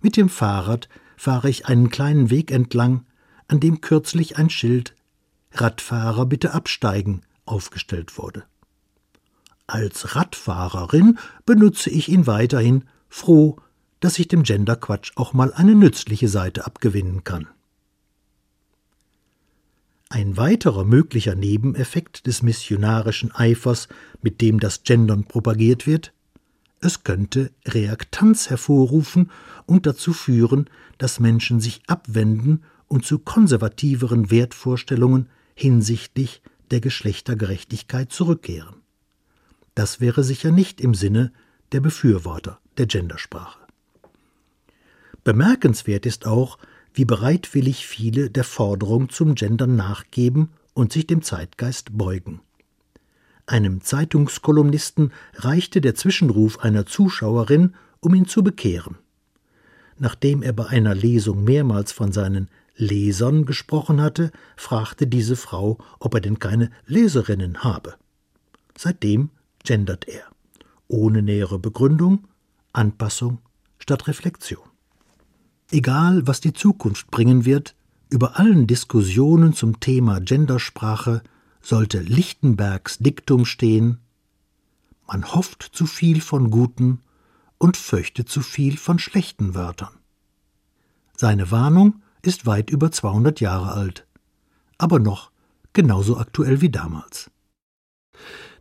Mit 0.00 0.16
dem 0.16 0.28
Fahrrad 0.28 0.88
fahre 1.16 1.50
ich 1.50 1.66
einen 1.66 1.90
kleinen 1.90 2.30
Weg 2.30 2.50
entlang, 2.50 3.04
an 3.48 3.60
dem 3.60 3.80
kürzlich 3.80 4.38
ein 4.38 4.50
Schild 4.50 4.94
Radfahrer 5.52 6.26
bitte 6.26 6.54
absteigen 6.54 7.22
aufgestellt 7.44 8.16
wurde. 8.16 8.44
Als 9.66 10.14
Radfahrerin 10.14 11.18
benutze 11.44 11.90
ich 11.90 12.08
ihn 12.08 12.26
weiterhin, 12.26 12.84
froh, 13.08 13.56
dass 14.00 14.18
ich 14.18 14.28
dem 14.28 14.42
Genderquatsch 14.44 15.12
auch 15.16 15.32
mal 15.32 15.52
eine 15.52 15.74
nützliche 15.74 16.28
Seite 16.28 16.64
abgewinnen 16.64 17.24
kann. 17.24 17.48
Ein 20.08 20.36
weiterer 20.36 20.84
möglicher 20.84 21.36
Nebeneffekt 21.36 22.26
des 22.26 22.42
missionarischen 22.42 23.32
Eifers, 23.32 23.88
mit 24.22 24.40
dem 24.40 24.58
das 24.58 24.82
Gendern 24.82 25.24
propagiert 25.24 25.86
wird, 25.86 26.12
es 26.80 27.04
könnte 27.04 27.50
Reaktanz 27.66 28.48
hervorrufen 28.48 29.30
und 29.66 29.86
dazu 29.86 30.12
führen, 30.12 30.68
dass 30.98 31.20
Menschen 31.20 31.60
sich 31.60 31.82
abwenden 31.86 32.62
und 32.88 33.04
zu 33.04 33.18
konservativeren 33.18 34.30
Wertvorstellungen 34.30 35.28
hinsichtlich 35.54 36.42
der 36.70 36.80
Geschlechtergerechtigkeit 36.80 38.10
zurückkehren. 38.12 38.76
Das 39.74 40.00
wäre 40.00 40.24
sicher 40.24 40.50
nicht 40.50 40.80
im 40.80 40.94
Sinne 40.94 41.32
der 41.72 41.80
Befürworter 41.80 42.58
der 42.78 42.86
Gendersprache. 42.86 43.60
Bemerkenswert 45.22 46.06
ist 46.06 46.26
auch, 46.26 46.58
wie 46.94 47.04
bereitwillig 47.04 47.86
viele 47.86 48.30
der 48.30 48.44
Forderung 48.44 49.10
zum 49.10 49.34
Gendern 49.34 49.76
nachgeben 49.76 50.50
und 50.74 50.92
sich 50.92 51.06
dem 51.06 51.22
Zeitgeist 51.22 51.96
beugen. 51.96 52.40
Einem 53.46 53.80
Zeitungskolumnisten 53.80 55.12
reichte 55.34 55.80
der 55.80 55.94
Zwischenruf 55.94 56.58
einer 56.60 56.86
Zuschauerin, 56.86 57.74
um 58.00 58.14
ihn 58.14 58.26
zu 58.26 58.42
bekehren. 58.42 58.96
Nachdem 59.98 60.42
er 60.42 60.52
bei 60.52 60.66
einer 60.66 60.94
Lesung 60.94 61.44
mehrmals 61.44 61.92
von 61.92 62.12
seinen 62.12 62.48
Lesern 62.76 63.44
gesprochen 63.44 64.00
hatte, 64.00 64.30
fragte 64.56 65.06
diese 65.06 65.36
Frau, 65.36 65.78
ob 65.98 66.14
er 66.14 66.20
denn 66.20 66.38
keine 66.38 66.70
Leserinnen 66.86 67.62
habe. 67.62 67.94
Seitdem 68.76 69.30
gendert 69.62 70.08
er, 70.08 70.24
ohne 70.88 71.22
nähere 71.22 71.58
Begründung, 71.58 72.26
Anpassung 72.72 73.38
statt 73.78 74.08
Reflexion. 74.08 74.64
Egal, 75.70 76.26
was 76.26 76.40
die 76.40 76.52
Zukunft 76.52 77.10
bringen 77.10 77.44
wird, 77.44 77.74
über 78.08 78.38
allen 78.38 78.66
Diskussionen 78.66 79.52
zum 79.52 79.78
Thema 79.80 80.20
Gendersprache 80.20 81.22
sollte 81.60 82.00
Lichtenbergs 82.00 82.98
Diktum 82.98 83.44
stehen 83.44 83.98
Man 85.06 85.34
hofft 85.34 85.62
zu 85.62 85.86
viel 85.86 86.20
von 86.20 86.50
guten 86.50 87.00
und 87.58 87.76
fürchtet 87.76 88.28
zu 88.28 88.40
viel 88.40 88.76
von 88.76 88.98
schlechten 88.98 89.54
Wörtern. 89.54 89.98
Seine 91.16 91.50
Warnung 91.50 92.02
ist 92.22 92.46
weit 92.46 92.70
über 92.70 92.90
200 92.90 93.40
Jahre 93.40 93.72
alt, 93.72 94.06
aber 94.78 94.98
noch 94.98 95.30
genauso 95.72 96.16
aktuell 96.16 96.60
wie 96.60 96.70
damals. 96.70 97.30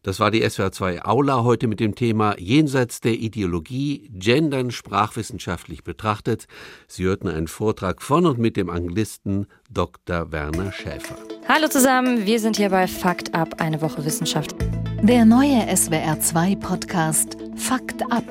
Das 0.01 0.19
war 0.19 0.31
die 0.31 0.43
SWR2 0.45 1.05
Aula 1.05 1.43
heute 1.43 1.67
mit 1.67 1.79
dem 1.79 1.93
Thema 1.93 2.37
Jenseits 2.39 3.01
der 3.01 3.13
Ideologie, 3.13 4.09
Gendern 4.13 4.71
sprachwissenschaftlich 4.71 5.83
betrachtet. 5.83 6.47
Sie 6.87 7.03
hörten 7.03 7.27
einen 7.27 7.47
Vortrag 7.47 8.01
von 8.01 8.25
und 8.25 8.37
mit 8.37 8.55
dem 8.55 8.69
Anglisten 8.69 9.47
Dr. 9.69 10.31
Werner 10.31 10.71
Schäfer. 10.71 11.17
Hallo 11.51 11.67
zusammen, 11.67 12.27
wir 12.27 12.39
sind 12.39 12.57
hier 12.57 12.69
bei 12.69 12.85
Fakt 12.85 13.33
ab, 13.33 13.55
eine 13.57 13.81
Woche 13.81 14.05
Wissenschaft. 14.05 14.55
Der 15.01 15.25
neue 15.25 15.63
SWR2 15.63 16.59
Podcast 16.59 17.37
Fakt 17.55 18.03
ab 18.11 18.23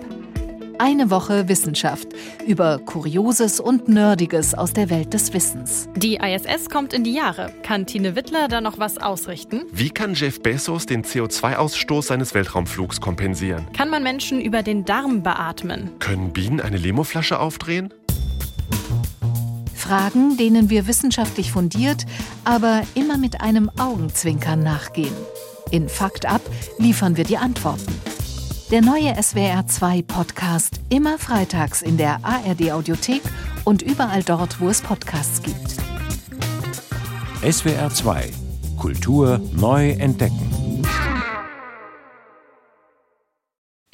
eine 0.78 1.10
Woche 1.10 1.48
Wissenschaft 1.48 2.06
über 2.46 2.78
Kurioses 2.78 3.58
und 3.58 3.88
Nerdiges 3.88 4.54
aus 4.54 4.72
der 4.72 4.90
Welt 4.90 5.12
des 5.12 5.32
Wissens. 5.32 5.88
Die 5.96 6.14
ISS 6.14 6.70
kommt 6.70 6.92
in 6.92 7.02
die 7.02 7.12
Jahre. 7.12 7.52
Kann 7.64 7.86
Tine 7.86 8.14
Wittler 8.14 8.46
da 8.46 8.60
noch 8.60 8.78
was 8.78 8.96
ausrichten? 8.98 9.62
Wie 9.72 9.90
kann 9.90 10.14
Jeff 10.14 10.40
Bezos 10.40 10.86
den 10.86 11.02
CO2-Ausstoß 11.02 12.02
seines 12.02 12.32
Weltraumflugs 12.34 13.00
kompensieren? 13.00 13.66
Kann 13.72 13.90
man 13.90 14.04
Menschen 14.04 14.40
über 14.40 14.62
den 14.62 14.84
Darm 14.84 15.24
beatmen? 15.24 15.90
Können 15.98 16.32
Bienen 16.32 16.60
eine 16.60 16.76
Limoflasche 16.76 17.40
aufdrehen? 17.40 17.92
Fragen, 19.88 20.36
denen 20.36 20.68
wir 20.68 20.86
wissenschaftlich 20.86 21.50
fundiert, 21.50 22.04
aber 22.44 22.82
immer 22.94 23.16
mit 23.16 23.40
einem 23.40 23.70
Augenzwinkern 23.78 24.62
nachgehen. 24.62 25.14
In 25.70 25.88
Fakt 25.88 26.26
ab 26.26 26.42
liefern 26.76 27.16
wir 27.16 27.24
die 27.24 27.38
Antworten. 27.38 27.98
Der 28.70 28.82
neue 28.82 29.12
SWR2 29.12 30.06
Podcast 30.06 30.80
immer 30.90 31.18
freitags 31.18 31.80
in 31.80 31.96
der 31.96 32.22
ARD 32.22 32.70
Audiothek 32.70 33.22
und 33.64 33.80
überall 33.80 34.22
dort, 34.22 34.60
wo 34.60 34.68
es 34.68 34.82
Podcasts 34.82 35.42
gibt. 35.42 35.76
SWR2 37.40 38.30
Kultur 38.76 39.40
neu 39.52 39.92
entdecken. 39.92 40.82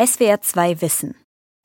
SWR2 0.00 0.80
Wissen. 0.80 1.23